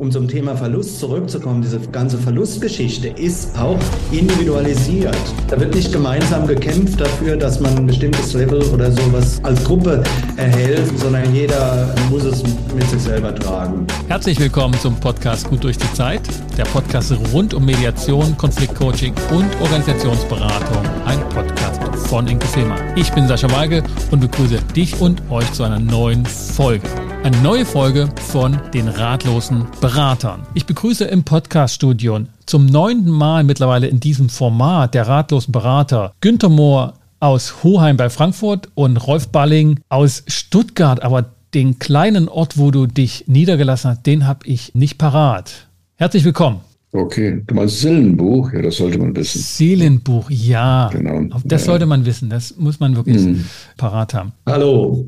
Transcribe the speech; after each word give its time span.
Um 0.00 0.12
zum 0.12 0.28
Thema 0.28 0.54
Verlust 0.54 1.00
zurückzukommen, 1.00 1.60
diese 1.60 1.80
ganze 1.80 2.18
Verlustgeschichte 2.18 3.08
ist 3.08 3.58
auch 3.58 3.80
individualisiert. 4.12 5.16
Da 5.48 5.58
wird 5.58 5.74
nicht 5.74 5.92
gemeinsam 5.92 6.46
gekämpft 6.46 7.00
dafür, 7.00 7.36
dass 7.36 7.58
man 7.58 7.76
ein 7.76 7.86
bestimmtes 7.88 8.32
Level 8.32 8.62
oder 8.66 8.92
sowas 8.92 9.40
als 9.42 9.64
Gruppe 9.64 10.04
erhält, 10.36 10.96
sondern 10.96 11.34
jeder 11.34 11.92
muss 12.10 12.22
es 12.22 12.44
mit 12.76 12.88
sich 12.88 13.02
selber 13.02 13.34
tragen. 13.34 13.88
Herzlich 14.06 14.38
willkommen 14.38 14.78
zum 14.78 14.94
Podcast 15.00 15.48
Gut 15.50 15.64
durch 15.64 15.78
die 15.78 15.92
Zeit, 15.94 16.22
der 16.56 16.64
Podcast 16.66 17.12
rund 17.32 17.52
um 17.52 17.64
Mediation, 17.64 18.36
Konfliktcoaching 18.36 19.14
und 19.32 19.50
Organisationsberatung. 19.60 20.86
Ein 21.06 21.18
Podcast 21.30 21.82
von 22.06 22.24
Inke 22.28 22.46
Fehmer. 22.46 22.76
Ich 22.94 23.12
bin 23.14 23.26
Sascha 23.26 23.50
Weige 23.50 23.82
und 24.12 24.20
begrüße 24.20 24.60
dich 24.76 25.00
und 25.00 25.20
euch 25.28 25.52
zu 25.52 25.64
einer 25.64 25.80
neuen 25.80 26.24
Folge. 26.24 26.86
Eine 27.28 27.42
neue 27.42 27.66
Folge 27.66 28.08
von 28.30 28.58
den 28.72 28.88
ratlosen 28.88 29.66
Beratern. 29.82 30.46
Ich 30.54 30.64
begrüße 30.64 31.04
im 31.04 31.24
Podcast-Studio 31.24 32.20
zum 32.46 32.64
neunten 32.64 33.10
Mal 33.10 33.44
mittlerweile 33.44 33.86
in 33.86 34.00
diesem 34.00 34.30
Format 34.30 34.94
der 34.94 35.06
ratlosen 35.06 35.52
Berater 35.52 36.14
Günter 36.22 36.48
Mohr 36.48 36.94
aus 37.20 37.62
Hoheim 37.62 37.98
bei 37.98 38.08
Frankfurt 38.08 38.70
und 38.74 38.96
Rolf 38.96 39.28
Balling 39.28 39.78
aus 39.90 40.24
Stuttgart. 40.26 41.02
Aber 41.02 41.26
den 41.52 41.78
kleinen 41.78 42.30
Ort, 42.30 42.56
wo 42.56 42.70
du 42.70 42.86
dich 42.86 43.24
niedergelassen 43.26 43.90
hast, 43.90 44.06
den 44.06 44.26
habe 44.26 44.46
ich 44.46 44.74
nicht 44.74 44.96
parat. 44.96 45.68
Herzlich 45.96 46.24
willkommen. 46.24 46.62
Okay, 46.92 47.42
du 47.46 47.54
meinst 47.54 47.80
Seelenbuch? 47.80 48.54
Ja, 48.54 48.62
das 48.62 48.78
sollte 48.78 48.96
man 48.96 49.14
wissen. 49.14 49.42
Seelenbuch, 49.42 50.30
ja. 50.30 50.88
Genau. 50.90 51.28
Das 51.44 51.66
sollte 51.66 51.84
man 51.84 52.06
wissen. 52.06 52.30
Das 52.30 52.56
muss 52.56 52.80
man 52.80 52.96
wirklich 52.96 53.20
mhm. 53.22 53.44
parat 53.76 54.14
haben. 54.14 54.32
Hallo. 54.46 55.06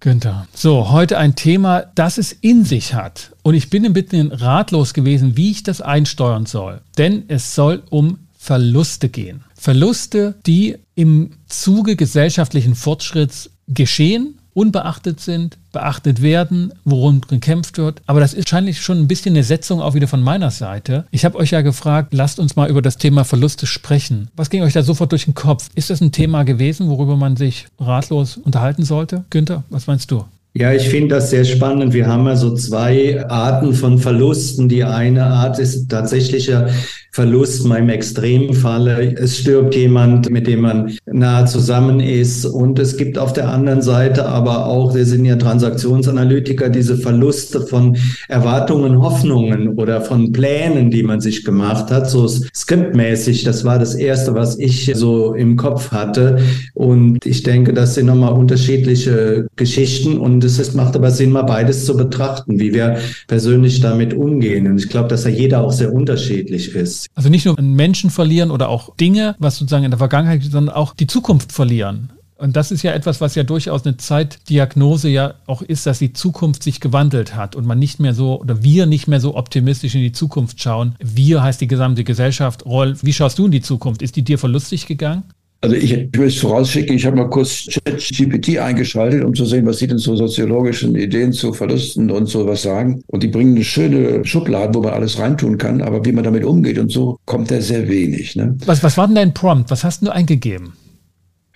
Günther, 0.00 0.46
so, 0.54 0.90
heute 0.90 1.18
ein 1.18 1.34
Thema, 1.36 1.82
das 1.94 2.16
es 2.16 2.32
in 2.32 2.64
sich 2.64 2.94
hat. 2.94 3.32
Und 3.42 3.54
ich 3.54 3.68
bin 3.68 3.84
ein 3.84 3.92
bisschen 3.92 4.32
ratlos 4.32 4.94
gewesen, 4.94 5.36
wie 5.36 5.50
ich 5.50 5.62
das 5.62 5.82
einsteuern 5.82 6.46
soll. 6.46 6.80
Denn 6.96 7.24
es 7.28 7.54
soll 7.54 7.82
um 7.90 8.18
Verluste 8.38 9.10
gehen. 9.10 9.44
Verluste, 9.54 10.36
die 10.46 10.78
im 10.94 11.32
Zuge 11.48 11.96
gesellschaftlichen 11.96 12.74
Fortschritts 12.74 13.50
geschehen 13.68 14.39
unbeachtet 14.54 15.20
sind, 15.20 15.58
beachtet 15.72 16.22
werden, 16.22 16.72
worum 16.84 17.20
gekämpft 17.22 17.78
wird. 17.78 18.02
Aber 18.06 18.20
das 18.20 18.34
ist 18.34 18.50
wahrscheinlich 18.50 18.80
schon 18.80 18.98
ein 18.98 19.08
bisschen 19.08 19.34
eine 19.34 19.44
Setzung 19.44 19.80
auch 19.80 19.94
wieder 19.94 20.08
von 20.08 20.22
meiner 20.22 20.50
Seite. 20.50 21.06
Ich 21.10 21.24
habe 21.24 21.38
euch 21.38 21.50
ja 21.50 21.60
gefragt, 21.60 22.12
lasst 22.12 22.38
uns 22.40 22.56
mal 22.56 22.68
über 22.68 22.82
das 22.82 22.98
Thema 22.98 23.24
Verluste 23.24 23.66
sprechen. 23.66 24.28
Was 24.36 24.50
ging 24.50 24.62
euch 24.62 24.72
da 24.72 24.82
sofort 24.82 25.12
durch 25.12 25.24
den 25.24 25.34
Kopf? 25.34 25.68
Ist 25.74 25.90
das 25.90 26.00
ein 26.00 26.12
Thema 26.12 26.42
gewesen, 26.42 26.88
worüber 26.88 27.16
man 27.16 27.36
sich 27.36 27.66
ratlos 27.78 28.36
unterhalten 28.36 28.84
sollte? 28.84 29.24
Günther, 29.30 29.64
was 29.70 29.86
meinst 29.86 30.10
du? 30.10 30.24
Ja, 30.52 30.72
ich 30.72 30.88
finde 30.88 31.14
das 31.14 31.30
sehr 31.30 31.44
spannend. 31.44 31.92
Wir 31.92 32.08
haben 32.08 32.26
ja 32.26 32.34
so 32.34 32.54
zwei 32.54 33.24
Arten 33.28 33.72
von 33.72 33.98
Verlusten. 33.98 34.68
Die 34.68 34.82
eine 34.82 35.26
Art 35.26 35.60
ist 35.60 35.88
tatsächlicher 35.88 36.68
Verlust, 37.12 37.66
mal 37.66 37.80
im 37.80 37.88
Extremfalle. 37.88 39.14
Es 39.16 39.38
stirbt 39.38 39.74
jemand, 39.74 40.30
mit 40.30 40.46
dem 40.46 40.60
man 40.60 40.92
nah 41.06 41.44
zusammen 41.44 41.98
ist. 41.98 42.44
Und 42.44 42.78
es 42.78 42.96
gibt 42.96 43.18
auf 43.18 43.32
der 43.32 43.48
anderen 43.48 43.82
Seite 43.82 44.26
aber 44.26 44.66
auch, 44.66 44.94
wir 44.94 45.04
sind 45.04 45.24
ja 45.24 45.34
Transaktionsanalytiker, 45.34 46.68
diese 46.68 46.96
Verluste 46.96 47.62
von 47.62 47.96
Erwartungen, 48.28 49.02
Hoffnungen 49.02 49.70
oder 49.70 50.00
von 50.00 50.30
Plänen, 50.30 50.90
die 50.90 51.02
man 51.02 51.20
sich 51.20 51.44
gemacht 51.44 51.90
hat. 51.90 52.08
So 52.08 52.28
skriptmäßig, 52.28 53.42
das 53.42 53.64
war 53.64 53.80
das 53.80 53.96
Erste, 53.96 54.34
was 54.34 54.58
ich 54.58 54.92
so 54.94 55.34
im 55.34 55.56
Kopf 55.56 55.90
hatte. 55.90 56.38
Und 56.74 57.26
ich 57.26 57.42
denke, 57.42 57.72
das 57.72 57.94
sind 57.94 58.06
nochmal 58.06 58.34
unterschiedliche 58.34 59.48
Geschichten. 59.56 60.16
Und 60.16 60.39
es 60.44 60.58
ist, 60.58 60.74
macht 60.74 60.96
aber 60.96 61.10
Sinn, 61.10 61.30
mal 61.30 61.42
beides 61.42 61.84
zu 61.84 61.96
betrachten, 61.96 62.58
wie 62.58 62.72
wir 62.72 62.98
persönlich 63.26 63.80
damit 63.80 64.14
umgehen. 64.14 64.66
Und 64.66 64.78
ich 64.78 64.88
glaube, 64.88 65.08
dass 65.08 65.22
da 65.22 65.28
jeder 65.28 65.62
auch 65.62 65.72
sehr 65.72 65.92
unterschiedlich 65.92 66.74
ist. 66.74 67.06
Also 67.14 67.28
nicht 67.28 67.46
nur 67.46 67.60
Menschen 67.60 68.10
verlieren 68.10 68.50
oder 68.50 68.68
auch 68.68 68.94
Dinge, 68.96 69.34
was 69.38 69.56
sozusagen 69.56 69.84
in 69.84 69.90
der 69.90 69.98
Vergangenheit, 69.98 70.42
sondern 70.42 70.74
auch 70.74 70.94
die 70.94 71.06
Zukunft 71.06 71.52
verlieren. 71.52 72.10
Und 72.40 72.56
das 72.56 72.70
ist 72.70 72.82
ja 72.82 72.92
etwas, 72.92 73.20
was 73.20 73.34
ja 73.34 73.42
durchaus 73.42 73.84
eine 73.84 73.98
Zeitdiagnose 73.98 75.10
ja 75.10 75.34
auch 75.46 75.60
ist, 75.60 75.84
dass 75.86 75.98
die 75.98 76.14
Zukunft 76.14 76.62
sich 76.62 76.80
gewandelt 76.80 77.36
hat 77.36 77.54
und 77.54 77.66
man 77.66 77.78
nicht 77.78 78.00
mehr 78.00 78.14
so 78.14 78.40
oder 78.40 78.62
wir 78.62 78.86
nicht 78.86 79.08
mehr 79.08 79.20
so 79.20 79.36
optimistisch 79.36 79.94
in 79.94 80.00
die 80.00 80.12
Zukunft 80.12 80.58
schauen. 80.58 80.96
Wir 81.00 81.42
heißt 81.42 81.60
die 81.60 81.66
gesamte 81.66 82.02
Gesellschaft. 82.02 82.64
Rolf, 82.64 83.04
wie 83.04 83.12
schaust 83.12 83.38
du 83.38 83.44
in 83.44 83.50
die 83.50 83.60
Zukunft? 83.60 84.00
Ist 84.00 84.16
die 84.16 84.22
dir 84.22 84.38
verlustig 84.38 84.86
gegangen? 84.86 85.24
Also 85.62 85.76
ich, 85.76 85.92
ich 85.92 86.08
will 86.18 86.28
es 86.28 86.38
vorausschicken, 86.38 86.96
ich 86.96 87.04
habe 87.04 87.16
mal 87.16 87.28
kurz 87.28 87.66
ChatGPT 87.66 88.58
eingeschaltet, 88.58 89.22
um 89.22 89.34
zu 89.34 89.44
sehen, 89.44 89.66
was 89.66 89.78
sie 89.78 89.86
denn 89.86 89.98
zu 89.98 90.16
soziologischen 90.16 90.96
Ideen 90.96 91.32
zu 91.32 91.52
Verlusten 91.52 92.10
und 92.10 92.26
sowas 92.26 92.62
sagen. 92.62 93.02
Und 93.08 93.22
die 93.22 93.28
bringen 93.28 93.56
eine 93.56 93.64
schöne 93.64 94.24
Schublade, 94.24 94.74
wo 94.74 94.80
man 94.80 94.94
alles 94.94 95.18
reintun 95.18 95.58
kann, 95.58 95.82
aber 95.82 96.02
wie 96.04 96.12
man 96.12 96.24
damit 96.24 96.44
umgeht 96.44 96.78
und 96.78 96.90
so, 96.90 97.18
kommt 97.26 97.50
da 97.50 97.60
sehr 97.60 97.86
wenig. 97.88 98.36
Ne? 98.36 98.56
Was, 98.64 98.82
was 98.82 98.96
war 98.96 99.06
denn 99.06 99.16
dein 99.16 99.34
Prompt? 99.34 99.70
Was 99.70 99.84
hast 99.84 100.00
du 100.02 100.10
eingegeben? 100.10 100.72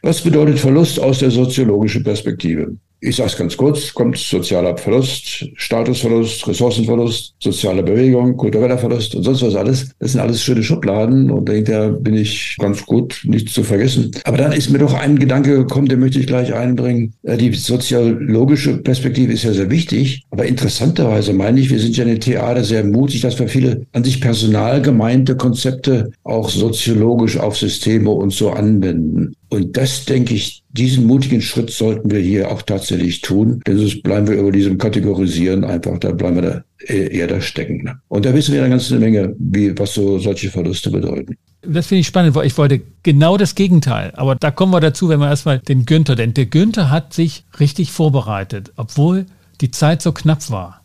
Was 0.02 0.20
bedeutet 0.20 0.58
Verlust 0.58 1.00
aus 1.00 1.20
der 1.20 1.30
soziologischen 1.30 2.04
Perspektive? 2.04 2.76
Ich 3.04 3.16
sage 3.16 3.28
es 3.28 3.36
ganz 3.36 3.56
kurz, 3.56 3.92
kommt 3.92 4.16
sozialer 4.16 4.76
Verlust, 4.76 5.46
Statusverlust, 5.56 6.46
Ressourcenverlust, 6.48 7.34
soziale 7.38 7.82
Bewegung, 7.82 8.36
kultureller 8.36 8.78
Verlust 8.78 9.14
und 9.14 9.22
sonst 9.22 9.42
was 9.42 9.54
alles. 9.54 9.90
Das 9.98 10.12
sind 10.12 10.20
alles 10.20 10.42
schöne 10.42 10.62
Schubladen 10.62 11.30
und 11.30 11.48
da 11.68 11.88
bin 11.88 12.16
ich 12.16 12.56
ganz 12.58 12.84
gut, 12.86 13.20
nicht 13.24 13.50
zu 13.50 13.62
vergessen. 13.62 14.10
Aber 14.24 14.38
dann 14.38 14.52
ist 14.52 14.70
mir 14.70 14.78
doch 14.78 14.94
ein 14.94 15.18
Gedanke 15.18 15.56
gekommen, 15.56 15.86
den 15.86 16.00
möchte 16.00 16.18
ich 16.18 16.26
gleich 16.26 16.54
einbringen. 16.54 17.12
Äh, 17.22 17.36
die 17.36 17.52
soziologische 17.52 18.78
Perspektive 18.78 19.32
ist 19.32 19.44
ja 19.44 19.52
sehr 19.52 19.70
wichtig, 19.70 20.22
aber 20.30 20.46
interessanterweise 20.46 21.34
meine 21.34 21.60
ich, 21.60 21.70
wir 21.70 21.78
sind 21.78 21.96
ja 21.96 22.04
in 22.04 22.10
den 22.10 22.20
Theater 22.20 22.64
sehr 22.64 22.84
mutig, 22.84 23.20
dass 23.20 23.38
wir 23.38 23.48
viele 23.48 23.86
an 23.92 24.04
sich 24.04 24.20
personal 24.20 24.80
gemeinte 24.80 25.36
Konzepte 25.36 26.10
auch 26.22 26.48
soziologisch 26.48 27.36
auf 27.36 27.56
Systeme 27.58 28.10
und 28.10 28.32
so 28.32 28.50
anwenden. 28.50 29.34
Und 29.50 29.76
das, 29.76 30.04
denke 30.04 30.34
ich, 30.34 30.63
diesen 30.76 31.06
mutigen 31.06 31.40
Schritt 31.40 31.70
sollten 31.70 32.10
wir 32.10 32.18
hier 32.18 32.50
auch 32.50 32.62
tatsächlich 32.62 33.20
tun, 33.20 33.60
denn 33.66 33.78
sonst 33.78 34.02
bleiben 34.02 34.26
wir 34.26 34.36
über 34.36 34.50
diesem 34.50 34.76
Kategorisieren 34.76 35.64
einfach, 35.64 35.98
da 35.98 36.10
bleiben 36.10 36.36
wir 36.36 36.42
da 36.42 36.64
eher 36.92 37.28
da 37.28 37.40
stecken. 37.40 37.84
Ne? 37.84 38.00
Und 38.08 38.24
da 38.24 38.34
wissen 38.34 38.52
wir 38.52 38.60
eine 38.60 38.70
ganze 38.70 38.98
Menge, 38.98 39.34
wie, 39.38 39.76
was 39.78 39.94
so 39.94 40.18
solche 40.18 40.50
Verluste 40.50 40.90
bedeuten. 40.90 41.36
Das 41.62 41.86
finde 41.86 42.00
ich 42.00 42.06
spannend, 42.06 42.34
weil 42.34 42.46
ich 42.46 42.58
wollte 42.58 42.82
genau 43.02 43.36
das 43.36 43.54
Gegenteil. 43.54 44.12
Aber 44.16 44.34
da 44.34 44.50
kommen 44.50 44.72
wir 44.72 44.80
dazu, 44.80 45.08
wenn 45.08 45.20
wir 45.20 45.28
erstmal 45.28 45.60
den 45.60 45.86
Günther, 45.86 46.16
denn 46.16 46.34
der 46.34 46.46
Günther 46.46 46.90
hat 46.90 47.14
sich 47.14 47.44
richtig 47.58 47.90
vorbereitet, 47.92 48.72
obwohl 48.76 49.26
die 49.60 49.70
Zeit 49.70 50.02
so 50.02 50.12
knapp 50.12 50.50
war. 50.50 50.83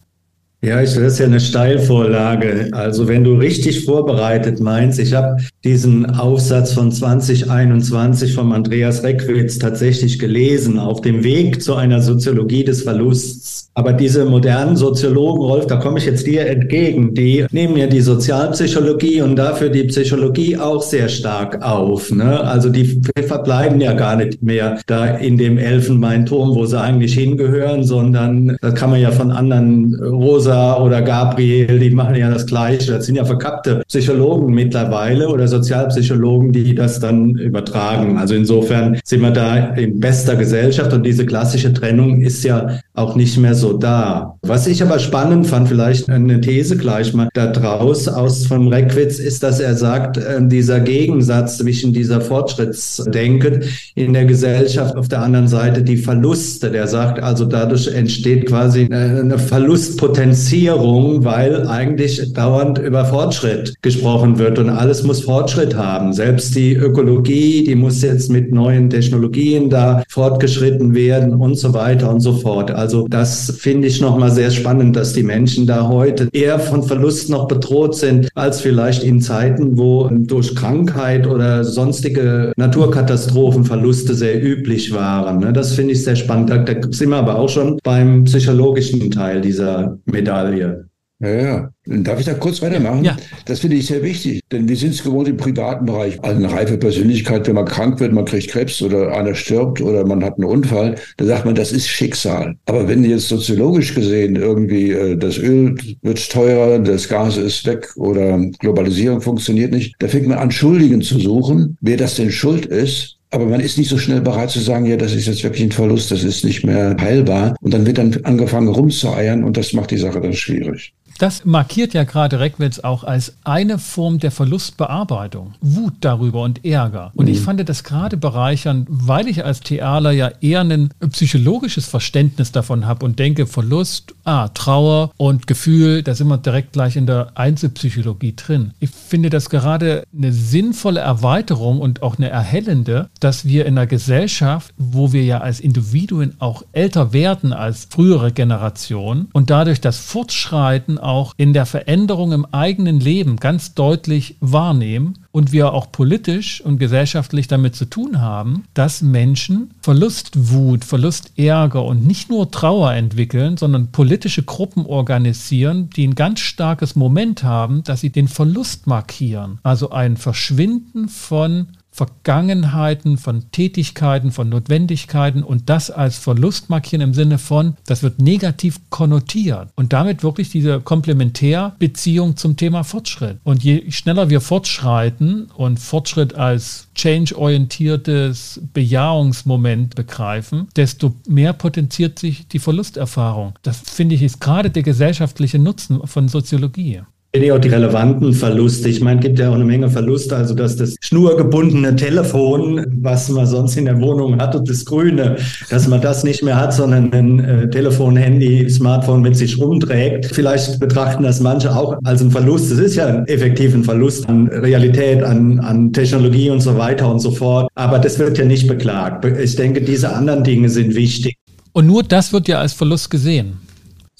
Ja, 0.62 0.81
ich, 0.81 0.94
das 0.94 1.14
ist 1.14 1.20
ja 1.20 1.25
eine 1.25 1.40
Steilvorlage. 1.40 2.68
Also 2.74 3.08
wenn 3.08 3.24
du 3.24 3.36
richtig 3.36 3.86
vorbereitet 3.86 4.59
meinst, 4.59 5.00
ich 5.00 5.14
habe 5.14 5.38
diesen 5.64 6.06
Aufsatz 6.06 6.74
von 6.74 6.92
2021 6.92 8.34
von 8.34 8.52
Andreas 8.52 9.03
Reckwitz 9.03 9.58
tatsächlich 9.58 10.19
gelesen, 10.19 10.78
auf 10.78 11.00
dem 11.00 11.24
Weg 11.24 11.62
zu 11.64 11.75
einer 11.75 12.02
Soziologie 12.02 12.66
des 12.66 12.84
Verlusts. 12.84 13.69
Aber 13.74 13.94
diese 13.94 14.25
modernen 14.25 14.75
Soziologen, 14.75 15.46
Rolf, 15.46 15.68
da 15.68 15.78
komme 15.78 16.00
ich 16.00 16.06
jetzt 16.06 16.28
dir 16.28 16.46
entgegen, 16.46 17.14
die 17.14 17.46
nehmen 17.52 17.78
ja 17.78 17.88
die 17.88 18.02
Sozialpsychologie 18.02 19.22
und 19.22 19.38
dafür 19.38 19.69
die 19.69 19.86
Psychologie 19.86 20.58
auch 20.58 20.81
sehr 20.81 21.08
stark 21.08 21.64
auf. 21.64 22.12
Ne? 22.12 22.42
Also 22.42 22.68
die 22.68 23.02
verbleiben 23.25 23.80
ja 23.80 23.94
gar 23.94 24.18
nicht 24.18 24.44
mehr 24.44 24.81
da 24.88 25.06
in 25.06 25.38
dem 25.38 25.58
Elfenbeinturm, 25.58 26.53
wo 26.53 26.66
sie 26.66 26.81
eigentlich 26.81 27.14
hingehören, 27.14 27.86
sondern 27.86 28.58
das 28.59 28.74
kann 28.74 28.90
man 28.90 29.00
ja 29.00 29.12
von 29.12 29.31
anderen 29.31 29.96
Rosa 30.03 30.49
Rosa 30.50 30.78
oder 30.78 31.02
Gabriel, 31.02 31.80
die 31.80 31.92
machen 31.92 32.16
ja 32.16 32.30
das 32.30 32.46
Gleiche. 32.46 32.94
Das 32.94 33.06
sind 33.06 33.16
ja 33.16 33.26
verkappte 33.26 33.84
Psychologen 33.88 34.54
mittlerweile 34.54 35.30
oder 35.30 35.48
Sozialpsychologen, 35.48 36.52
die 36.52 36.74
das 36.74 37.00
dann 37.00 37.36
übertragen. 37.36 38.18
Also 38.18 38.34
insofern 38.34 39.00
sind 39.04 39.22
wir 39.22 39.32
da 39.32 39.58
in 39.76 40.00
bester 40.00 40.36
Gesellschaft 40.36 40.92
und 40.94 41.06
diese 41.06 41.26
klassische 41.26 41.72
Trennung 41.74 42.22
ist 42.22 42.44
ja 42.44 42.80
auch 42.96 43.16
nicht 43.16 43.38
mehr 43.38 43.54
so 43.54 43.74
da. 43.74 44.36
Was 44.42 44.68
ich 44.68 44.82
aber 44.82 45.00
spannend 45.00 45.48
fand, 45.48 45.68
vielleicht 45.68 46.10
eine 46.10 46.42
These 46.42 46.78
gleich 46.78 47.14
mal 47.14 47.30
da 47.34 47.48
draus 47.48 48.07
aus 48.07 48.46
vom 48.48 48.68
Reckwitz, 48.68 49.19
ist, 49.19 49.44
dass 49.44 49.60
er 49.60 49.75
sagt, 49.75 50.18
äh, 50.18 50.40
dieser 50.42 50.80
Gegensatz 50.80 51.60
zwischen 51.60 51.94
dieser 51.94 52.22
Fortschrittsdenke 52.22 53.62
in 53.96 54.13
der 54.13 54.25
Gesellschaft, 54.25 54.96
auf 54.96 55.07
der 55.07 55.22
anderen 55.22 55.48
Seite 55.48 55.84
die 55.84 55.98
Verluste. 55.98 56.72
Der 56.72 56.88
sagt 56.88 57.22
also, 57.22 57.46
dadurch 57.46 57.88
entsteht 57.88 58.48
quasi 58.48 58.88
eine 58.92 59.38
Verlustpotenzial 59.38 60.38
Differenzierung, 60.39 61.25
weil 61.25 61.68
eigentlich 61.68 62.31
dauernd 62.33 62.80
über 62.80 63.03
Fortschritt 63.03 63.74
gesprochen 63.81 64.39
wird 64.39 64.57
und 64.57 64.69
alles 64.69 65.03
muss 65.03 65.21
Fortschritt 65.21 65.75
haben. 65.75 66.13
Selbst 66.13 66.56
die 66.56 66.75
Ökologie, 66.75 67.65
die 67.65 67.75
muss 67.75 68.01
jetzt 68.01 68.31
mit 68.31 68.53
neuen 68.53 68.89
Technologien 68.89 69.69
da 69.69 70.01
fortgeschritten 70.07 70.95
werden 70.95 71.33
und 71.33 71.56
so 71.56 71.74
weiter 71.74 72.09
und 72.09 72.21
so 72.21 72.33
fort. 72.33 72.71
Also 72.71 73.06
das 73.09 73.53
finde 73.59 73.88
ich 73.88 74.00
nochmal 74.00 74.31
sehr 74.31 74.50
spannend, 74.50 74.95
dass 74.95 75.12
die 75.12 75.24
Menschen 75.24 75.68
da 75.68 75.89
heute 75.89 76.30
eher 76.31 76.57
von 76.57 76.83
Verlust 76.83 77.30
noch 77.30 77.50
bedroht 77.50 77.95
sind, 77.95 78.30
als 78.33 78.62
vielleicht 78.62 79.03
in 79.03 79.19
Zeiten, 79.19 79.77
wo 79.77 80.09
durch 80.09 80.56
Krankheit 80.56 81.27
oder 81.27 81.65
sonstige 81.65 82.53
Naturkatastrophen 82.56 83.65
Verluste 83.65 84.13
sehr 84.13 84.41
üblich 84.41 84.94
waren. 84.94 85.39
Ne? 85.39 85.51
Das 85.51 85.74
finde 85.74 85.94
ich 85.94 86.03
sehr 86.03 86.15
spannend. 86.15 86.50
Da 86.50 86.63
sind 86.91 87.09
wir 87.09 87.18
aber 87.18 87.38
auch 87.38 87.50
schon 87.50 87.77
beim 87.83 88.24
psychologischen 88.24 89.12
Teil 89.12 89.41
dieser 89.41 89.97
Medaille. 90.06 90.29
Medaille. 90.30 90.90
Ja, 91.22 91.30
ja. 91.30 91.70
Darf 91.86 92.20
ich 92.22 92.26
da 92.26 92.34
kurz 92.34 92.62
weitermachen? 92.62 93.04
Ja. 93.04 93.18
Das 93.44 93.60
finde 93.60 93.76
ich 93.76 93.88
sehr 93.88 94.02
wichtig, 94.04 94.42
denn 94.54 94.70
wir 94.70 94.78
sind 94.78 94.94
es 94.94 95.04
gewohnt 95.04 95.28
im 95.28 95.36
privaten 95.36 95.86
Bereich. 95.86 96.18
Eine 96.24 96.50
reife 96.50 96.78
Persönlichkeit, 96.78 97.46
wenn 97.46 97.56
man 97.56 97.66
krank 97.66 98.00
wird, 98.00 98.14
man 98.14 98.24
kriegt 98.24 98.50
Krebs 98.50 98.81
oder 98.81 99.12
einer 99.12 99.36
stirbt 99.36 99.81
oder 99.81 100.06
man 100.06 100.24
hat 100.24 100.36
einen 100.36 100.46
Unfall, 100.46 100.96
da 101.18 101.26
sagt 101.26 101.44
man, 101.44 101.56
das 101.56 101.74
ist 101.74 101.90
Schicksal. 101.90 102.56
Aber 102.68 102.88
wenn 102.88 103.04
jetzt 103.04 103.28
soziologisch 103.28 103.94
gesehen 103.96 104.38
irgendwie 104.38 104.92
äh, 104.92 105.18
das 105.18 105.38
Öl 105.38 105.76
wird 106.02 106.32
teurer, 106.32 106.80
das 106.80 107.10
Gas 107.10 107.36
ist 107.36 107.66
weg 107.66 107.90
oder 107.98 108.40
Globalisierung 108.60 109.20
funktioniert 109.20 109.74
nicht, 109.74 109.96
da 110.00 110.08
fängt 110.08 110.28
man 110.28 110.38
an, 110.38 110.52
Schuldigen 110.52 111.02
zu 111.02 111.20
suchen, 111.20 111.78
wer 111.82 111.98
das 111.98 112.16
denn 112.16 112.32
schuld 112.32 112.66
ist. 112.66 113.19
Aber 113.31 113.46
man 113.46 113.60
ist 113.60 113.78
nicht 113.78 113.90
so 113.90 113.98
schnell 113.98 114.22
bereit 114.22 114.50
zu 114.50 114.60
sagen, 114.60 114.86
ja, 114.86 114.98
das 114.98 115.14
ist 115.14 115.28
jetzt 115.28 115.44
wirklich 115.44 115.64
ein 115.64 115.72
Verlust, 115.72 116.10
das 116.10 116.24
ist 116.24 116.44
nicht 116.44 116.64
mehr 116.66 116.96
heilbar. 117.00 117.56
Und 117.62 117.74
dann 117.74 117.86
wird 117.86 118.00
dann 118.00 118.20
angefangen 118.24 118.70
rumzueiern 118.70 119.44
und 119.44 119.56
das 119.56 119.74
macht 119.74 119.92
die 119.92 119.98
Sache 119.98 120.20
dann 120.20 120.34
schwierig. 120.34 120.94
Das 121.19 121.44
markiert 121.44 121.94
ja 121.94 122.06
gerade 122.06 122.39
Reckwitz 122.39 122.80
auch 122.80 123.04
als 123.04 123.33
eine 123.44 123.77
Form 123.77 124.19
der 124.19 124.31
Verlustbearbeitung. 124.31 125.54
Wut 125.60 125.95
darüber 126.00 126.44
und 126.44 126.63
Ärger. 126.63 127.12
Und 127.13 127.25
mhm. 127.25 127.33
ich 127.33 127.42
fand 127.42 127.60
das 127.68 127.83
gerade 127.83 128.16
bereichernd, 128.16 128.88
weil 128.89 129.27
ich 129.27 129.44
als 129.44 129.60
Thealer 129.60 130.12
ja 130.12 130.31
eher 130.39 130.62
ein 130.62 130.92
psychologisches 131.12 131.88
Verständnis 131.88 132.54
davon 132.54 132.86
habe 132.86 133.06
und 133.06 133.19
denke, 133.19 133.48
Verlust, 133.48 134.16
ah, 134.24 134.48
Trauer 134.48 135.12
und 135.18 135.45
Gefühl, 135.45 136.04
da 136.04 136.16
sind 136.16 136.30
wir 136.30 136.38
direkt 136.38 136.71
gleich 136.71 136.95
in 136.95 137.06
der 137.06 137.33
Einzelpsychologie 137.36 138.36
drin. 138.38 138.72
Ich 138.80 138.92
finde 138.92 139.30
das 139.30 139.50
gerade 139.50 140.04
eine 140.15 140.31
sinnvolle 140.31 141.01
Erweiterung 141.01 141.81
und 141.81 142.01
auch 142.01 142.18
eine 142.18 142.30
erhellende, 142.30 143.10
dass 143.19 143.44
wir 143.44 143.65
in 143.65 143.77
einer 143.77 143.88
Gesellschaft, 143.88 144.74
wo 144.77 145.12
wir 145.12 145.25
ja 145.25 145.39
als 145.39 145.60
Individuen 145.60 146.36
auch 146.39 146.63
älter 146.72 147.12
werden 147.12 147.51
als 147.51 147.88
frühere 147.89 148.31
Generationen 148.31 149.27
und 149.33 149.50
dadurch 149.50 149.81
das 149.81 149.98
Fortschreiten 149.98 150.98
auch 151.10 151.34
in 151.38 151.54
der 151.54 151.66
Veränderung 151.66 152.32
im 152.32 152.46
eigenen 152.46 153.00
Leben 153.00 153.38
ganz 153.38 153.74
deutlich 153.74 154.38
wahrnehmen 154.40 155.26
und 155.32 155.52
wir 155.52 155.74
auch 155.74 155.92
politisch 155.92 156.62
und 156.62 156.78
gesellschaftlich 156.78 157.48
damit 157.48 157.76
zu 157.76 157.86
tun 157.86 158.22
haben, 158.22 158.66
dass 158.76 159.02
Menschen 159.02 159.72
Verlustwut, 159.82 160.86
Verlustärger 160.86 161.84
und 161.84 162.06
nicht 162.06 162.30
nur 162.30 162.52
Trauer 162.52 162.94
entwickeln, 162.94 163.58
sondern 163.58 163.92
politische 163.92 164.44
Gruppen 164.44 164.86
organisieren, 164.86 165.90
die 165.96 166.08
ein 166.08 166.16
ganz 166.16 166.42
starkes 166.42 166.96
Moment 166.96 167.44
haben, 167.44 167.84
dass 167.84 168.02
sie 168.02 168.12
den 168.12 168.28
Verlust 168.28 168.86
markieren. 168.86 169.60
Also 169.64 169.90
ein 169.90 170.16
Verschwinden 170.16 171.10
von 171.10 171.68
Vergangenheiten, 171.91 173.18
von 173.18 173.51
Tätigkeiten, 173.51 174.31
von 174.31 174.50
Notwendigkeiten 174.50 175.44
und 175.44 175.69
das 175.69 175.91
als 175.91 176.18
Verlust 176.18 176.69
markieren 176.69 177.01
im 177.01 177.13
Sinne 177.13 177.38
von, 177.38 177.75
das 177.86 178.03
wird 178.03 178.21
negativ 178.21 178.80
konnotiert 178.89 179.69
und 179.75 179.91
damit 179.91 180.24
wirklich 180.24 180.50
diese 180.50 180.80
Komplementärbeziehung 180.80 182.38
zum 182.38 182.56
Thema 182.57 182.83
Fortschritt. 182.83 183.39
Und 183.44 183.63
je 183.63 183.91
schneller 183.91 184.30
wir 184.30 184.41
fortschreiten 184.41 185.50
und 185.56 185.80
Fortschritt 185.80 186.36
als 186.36 186.88
change-orientiertes 186.95 188.62
Bejahungsmoment 188.74 189.95
begreifen, 189.95 190.68
desto 190.75 191.15
mehr 191.27 191.53
potenziert 191.53 192.19
sich 192.19 192.47
die 192.47 192.59
Verlusterfahrung. 192.59 193.53
Das 193.62 193.80
finde 193.80 194.15
ich 194.15 194.21
ist 194.21 194.39
gerade 194.39 194.69
der 194.69 194.83
gesellschaftliche 194.83 195.59
Nutzen 195.59 196.06
von 196.06 196.27
Soziologie 196.27 197.01
ja 197.36 197.56
auch 197.56 197.60
die 197.60 197.70
relevanten 197.70 198.34
Verluste. 198.34 198.90
Ich 198.90 199.02
meine, 199.02 199.20
es 199.20 199.26
gibt 199.26 199.40
ja 199.40 199.50
auch 199.50 199.56
eine 199.56 199.66
Menge 199.66 199.90
Verluste, 199.90 200.36
also 200.36 200.56
dass 200.56 200.76
das 200.76 200.96
schnurgebundene 201.00 201.96
Telefon, 201.96 202.86
was 203.02 203.30
man 203.30 203.46
sonst 203.46 203.78
in 203.78 203.86
der 203.86 204.02
Wohnung 204.02 204.40
hatte, 204.40 204.62
das 204.66 204.84
grüne, 204.84 205.38
dass 205.70 205.88
man 205.88 206.02
das 206.02 206.24
nicht 206.24 206.44
mehr 206.44 206.60
hat, 206.60 206.74
sondern 206.74 207.14
ein 207.14 207.40
äh, 207.40 207.70
Telefon, 207.70 208.18
Handy, 208.18 208.68
Smartphone 208.70 209.22
mit 209.22 209.36
sich 209.36 209.60
rumträgt. 209.60 210.26
Vielleicht 210.34 210.80
betrachten 210.80 211.24
das 211.24 211.40
manche 211.40 211.76
auch 211.76 211.98
als 212.04 212.22
einen 212.22 212.31
Verlust. 212.31 212.72
Es 212.72 212.80
ist 212.80 212.96
ja 212.96 213.08
ein 213.08 213.28
effektiver 213.28 213.84
Verlust 213.84 214.28
an 214.28 214.48
Realität, 214.48 215.22
an, 215.22 215.60
an 215.60 215.94
Technologie 215.94 216.50
und 216.50 216.62
so 216.62 216.78
weiter 216.78 217.12
und 217.12 217.20
so 217.20 217.32
fort. 217.32 217.70
Aber 217.75 218.00
das 218.00 218.18
wird 218.18 218.38
ja 218.40 218.46
nicht 218.46 218.68
beklagt. 218.68 219.25
Ich 219.25 219.56
denke, 219.56 219.82
diese 219.82 220.14
anderen 220.16 220.44
Dinge 220.44 220.70
sind 220.70 220.96
wichtig. 220.96 221.36
Und 221.74 221.86
nur 221.86 222.02
das 222.02 222.34
wird 222.34 222.48
ja 222.48 222.60
als 222.60 222.74
Verlust 222.74 223.12
gesehen. 223.12 223.69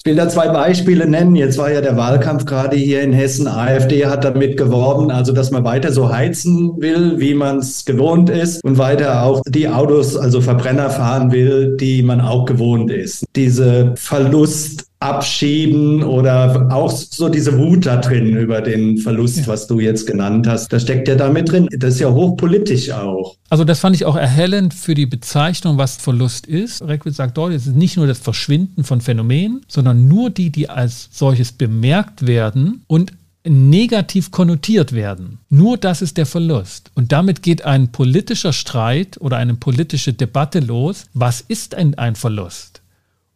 Ich 0.02 0.06
will 0.06 0.16
da 0.16 0.30
zwei 0.30 0.48
Beispiele 0.48 1.06
nennen. 1.06 1.36
Jetzt 1.36 1.58
war 1.58 1.70
ja 1.70 1.82
der 1.82 1.94
Wahlkampf 1.94 2.46
gerade 2.46 2.74
hier 2.74 3.02
in 3.02 3.12
Hessen. 3.12 3.46
AfD 3.46 4.06
hat 4.06 4.24
damit 4.24 4.56
geworben, 4.56 5.10
also 5.10 5.34
dass 5.34 5.50
man 5.50 5.62
weiter 5.62 5.92
so 5.92 6.10
heizen 6.10 6.80
will, 6.80 7.20
wie 7.20 7.34
man 7.34 7.58
es 7.58 7.84
gewohnt 7.84 8.30
ist 8.30 8.64
und 8.64 8.78
weiter 8.78 9.22
auch 9.22 9.42
die 9.46 9.68
Autos, 9.68 10.16
also 10.16 10.40
Verbrenner 10.40 10.88
fahren 10.88 11.32
will, 11.32 11.76
die 11.76 12.02
man 12.02 12.22
auch 12.22 12.46
gewohnt 12.46 12.90
ist. 12.90 13.26
Diese 13.36 13.92
Verlust 13.94 14.89
abschieben 15.00 16.02
oder 16.02 16.68
auch 16.70 16.90
so 16.90 17.30
diese 17.30 17.58
Wut 17.58 17.86
da 17.86 17.96
drin 17.96 18.36
über 18.36 18.60
den 18.60 18.98
Verlust, 18.98 19.38
ja. 19.38 19.46
was 19.46 19.66
du 19.66 19.80
jetzt 19.80 20.06
genannt 20.06 20.46
hast. 20.46 20.70
Das 20.72 20.82
steckt 20.82 21.08
ja 21.08 21.14
da 21.14 21.30
mit 21.30 21.50
drin. 21.50 21.68
Das 21.72 21.94
ist 21.94 22.00
ja 22.00 22.10
hochpolitisch 22.10 22.90
auch. 22.90 23.34
Also 23.48 23.64
das 23.64 23.80
fand 23.80 23.96
ich 23.96 24.04
auch 24.04 24.16
erhellend 24.16 24.74
für 24.74 24.94
die 24.94 25.06
Bezeichnung, 25.06 25.78
was 25.78 25.96
Verlust 25.96 26.46
ist. 26.46 26.82
Reckwitz 26.82 27.16
sagt 27.16 27.38
dort, 27.38 27.54
es 27.54 27.66
ist 27.66 27.76
nicht 27.76 27.96
nur 27.96 28.06
das 28.06 28.18
Verschwinden 28.18 28.84
von 28.84 29.00
Phänomenen, 29.00 29.62
sondern 29.68 30.06
nur 30.06 30.28
die, 30.28 30.50
die 30.50 30.68
als 30.68 31.08
solches 31.10 31.52
bemerkt 31.52 32.26
werden 32.26 32.82
und 32.86 33.14
negativ 33.48 34.30
konnotiert 34.30 34.92
werden. 34.92 35.38
Nur 35.48 35.78
das 35.78 36.02
ist 36.02 36.18
der 36.18 36.26
Verlust. 36.26 36.90
Und 36.94 37.10
damit 37.10 37.42
geht 37.42 37.64
ein 37.64 37.90
politischer 37.90 38.52
Streit 38.52 39.18
oder 39.18 39.38
eine 39.38 39.54
politische 39.54 40.12
Debatte 40.12 40.60
los. 40.60 41.06
Was 41.14 41.40
ist 41.40 41.74
ein, 41.74 41.96
ein 41.96 42.16
Verlust? 42.16 42.79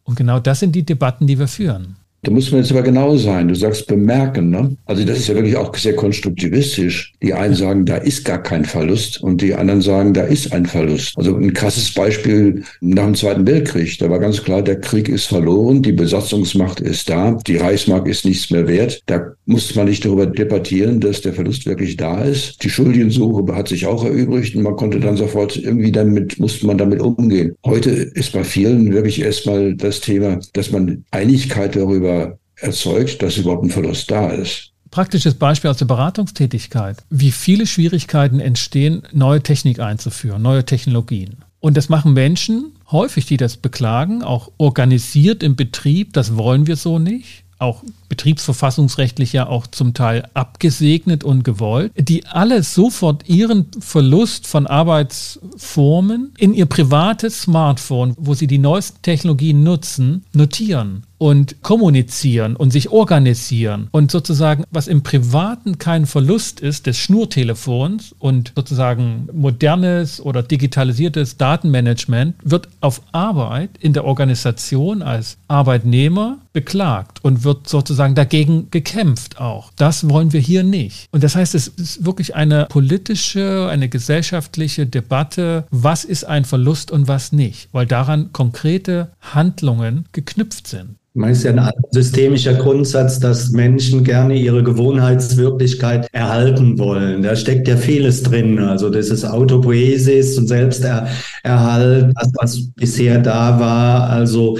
Und 0.05 0.15
genau 0.15 0.39
das 0.39 0.61
sind 0.61 0.73
die 0.73 0.85
Debatten, 0.85 1.27
die 1.27 1.37
wir 1.37 1.47
führen. 1.47 1.97
Da 2.25 2.31
muss 2.31 2.51
man 2.51 2.61
jetzt 2.61 2.71
aber 2.71 2.81
genau 2.81 3.15
sein. 3.17 3.47
Du 3.47 3.53
sagst 3.53 3.85
bemerken, 3.85 4.49
ne? 4.49 4.75
Also 4.85 5.05
das 5.05 5.19
ist 5.19 5.27
ja 5.27 5.35
wirklich 5.35 5.55
auch 5.55 5.75
sehr 5.75 5.95
konstruktivistisch. 5.95 7.13
Die 7.21 7.35
einen 7.35 7.53
sagen, 7.53 7.85
da 7.85 7.97
ist 7.97 8.25
gar 8.25 8.41
kein 8.41 8.65
Verlust 8.65 9.21
und 9.21 9.43
die 9.43 9.53
anderen 9.53 9.81
sagen, 9.81 10.11
da 10.11 10.23
ist 10.23 10.51
ein 10.51 10.65
Verlust. 10.65 11.13
Also 11.17 11.35
ein 11.35 11.53
krasses 11.53 11.93
Beispiel 11.93 12.63
nach 12.81 13.05
dem 13.05 13.13
Zweiten 13.13 13.45
Weltkrieg. 13.45 13.99
Da 13.99 14.09
war 14.09 14.17
ganz 14.17 14.43
klar, 14.43 14.63
der 14.63 14.79
Krieg 14.79 15.07
ist 15.07 15.25
verloren, 15.25 15.83
die 15.83 15.91
Besatzungsmacht 15.91 16.79
ist 16.79 17.09
da, 17.09 17.37
die 17.45 17.57
Reichsmark 17.57 18.07
ist 18.07 18.25
nichts 18.25 18.49
mehr 18.49 18.67
wert. 18.67 19.03
Da 19.05 19.33
musste 19.45 19.75
man 19.75 19.87
nicht 19.87 20.03
darüber 20.03 20.25
debattieren, 20.25 20.99
dass 20.99 21.21
der 21.21 21.33
Verlust 21.33 21.67
wirklich 21.67 21.95
da 21.95 22.23
ist. 22.23 22.63
Die 22.63 22.71
Schuldensuche 22.71 23.55
hat 23.55 23.67
sich 23.67 23.85
auch 23.85 24.03
erübrigt 24.03 24.55
und 24.55 24.63
man 24.63 24.75
konnte 24.75 24.99
dann 24.99 25.15
sofort 25.15 25.57
irgendwie 25.57 25.91
damit, 25.91 26.39
musste 26.39 26.65
man 26.65 26.79
damit 26.79 27.01
umgehen. 27.01 27.53
Heute 27.63 27.91
ist 27.91 28.33
bei 28.33 28.43
vielen 28.43 28.91
wirklich 28.91 29.21
erstmal 29.21 29.75
das 29.75 30.01
Thema, 30.01 30.39
dass 30.53 30.71
man 30.71 31.03
Einigkeit 31.11 31.75
darüber 31.75 32.14
erzeugt, 32.57 33.21
dass 33.21 33.37
überhaupt 33.37 33.63
ein 33.63 33.69
Verlust 33.69 34.09
da 34.09 34.29
ist. 34.29 34.71
Praktisches 34.91 35.33
Beispiel 35.33 35.69
aus 35.69 35.77
der 35.77 35.85
Beratungstätigkeit. 35.85 37.03
Wie 37.09 37.31
viele 37.31 37.67
Schwierigkeiten 37.67 38.39
entstehen, 38.39 39.03
neue 39.11 39.41
Technik 39.41 39.79
einzuführen, 39.79 40.41
neue 40.41 40.63
Technologien. 40.63 41.37
Und 41.59 41.75
das 41.75 41.89
machen 41.89 42.13
Menschen 42.13 42.73
häufig, 42.91 43.25
die 43.25 43.37
das 43.37 43.57
beklagen, 43.57 44.23
auch 44.23 44.51
organisiert 44.57 45.43
im 45.43 45.55
Betrieb, 45.55 46.13
das 46.13 46.37
wollen 46.37 46.67
wir 46.67 46.75
so 46.75 46.99
nicht 46.99 47.45
auch 47.59 47.83
betriebsverfassungsrechtlich 48.09 49.33
ja 49.33 49.47
auch 49.47 49.67
zum 49.67 49.93
Teil 49.93 50.27
abgesegnet 50.33 51.23
und 51.23 51.43
gewollt, 51.43 51.91
die 51.97 52.25
alle 52.25 52.63
sofort 52.63 53.27
ihren 53.27 53.67
Verlust 53.79 54.47
von 54.47 54.67
Arbeitsformen 54.67 56.33
in 56.37 56.53
ihr 56.53 56.65
privates 56.65 57.43
Smartphone, 57.43 58.13
wo 58.17 58.33
sie 58.33 58.47
die 58.47 58.57
neuesten 58.57 59.01
Technologien 59.01 59.63
nutzen, 59.63 60.25
notieren 60.33 61.03
und 61.17 61.61
kommunizieren 61.63 62.55
und 62.55 62.71
sich 62.71 62.89
organisieren 62.89 63.87
und 63.91 64.11
sozusagen, 64.11 64.63
was 64.69 64.87
im 64.87 65.01
Privaten 65.01 65.79
kein 65.79 66.05
Verlust 66.05 66.59
ist, 66.59 66.87
des 66.87 66.97
Schnurtelefons 66.97 68.13
und 68.19 68.51
sozusagen 68.55 69.27
modernes 69.33 70.21
oder 70.21 70.43
digitalisiertes 70.43 71.37
Datenmanagement, 71.37 72.35
wird 72.43 72.67
auf 72.81 73.01
Arbeit 73.11 73.71
in 73.79 73.93
der 73.93 74.05
Organisation 74.05 75.01
als 75.01 75.37
Arbeitnehmer 75.47 76.37
beklagt 76.53 77.23
und 77.23 77.43
wird 77.43 77.67
sozusagen 77.67 78.04
dagegen 78.13 78.67
gekämpft 78.69 79.39
auch. 79.39 79.71
Das 79.75 80.07
wollen 80.09 80.33
wir 80.33 80.39
hier 80.39 80.63
nicht. 80.63 81.07
Und 81.11 81.23
das 81.23 81.35
heißt, 81.35 81.55
es 81.55 81.67
ist 81.69 82.05
wirklich 82.05 82.35
eine 82.35 82.67
politische, 82.69 83.67
eine 83.71 83.89
gesellschaftliche 83.89 84.85
Debatte, 84.85 85.65
was 85.71 86.03
ist 86.03 86.25
ein 86.25 86.45
Verlust 86.45 86.91
und 86.91 87.07
was 87.07 87.31
nicht, 87.31 87.69
weil 87.71 87.87
daran 87.87 88.31
konkrete 88.33 89.11
Handlungen 89.21 90.05
geknüpft 90.11 90.67
sind. 90.67 90.97
Man 91.17 91.29
ist 91.29 91.43
ja 91.43 91.53
ein 91.53 91.71
systemischer 91.91 92.55
Grundsatz, 92.55 93.21
dass 93.21 93.51
Menschen 93.51 94.03
gerne 94.03 94.35
ihre 94.35 94.61
Gewohnheitswirklichkeit 94.63 96.09
erhalten 96.11 96.77
wollen. 96.77 97.23
Da 97.23 97.37
steckt 97.37 97.69
ja 97.69 97.77
vieles 97.77 98.21
drin. 98.21 98.59
Also 98.59 98.89
das 98.89 99.09
ist 99.09 99.23
Autopoiesis 99.23 100.37
und 100.37 100.47
Selbsterhalt, 100.47 102.11
das, 102.13 102.31
was 102.33 102.67
bisher 102.75 103.19
da 103.19 103.57
war. 103.57 104.09
Also 104.09 104.57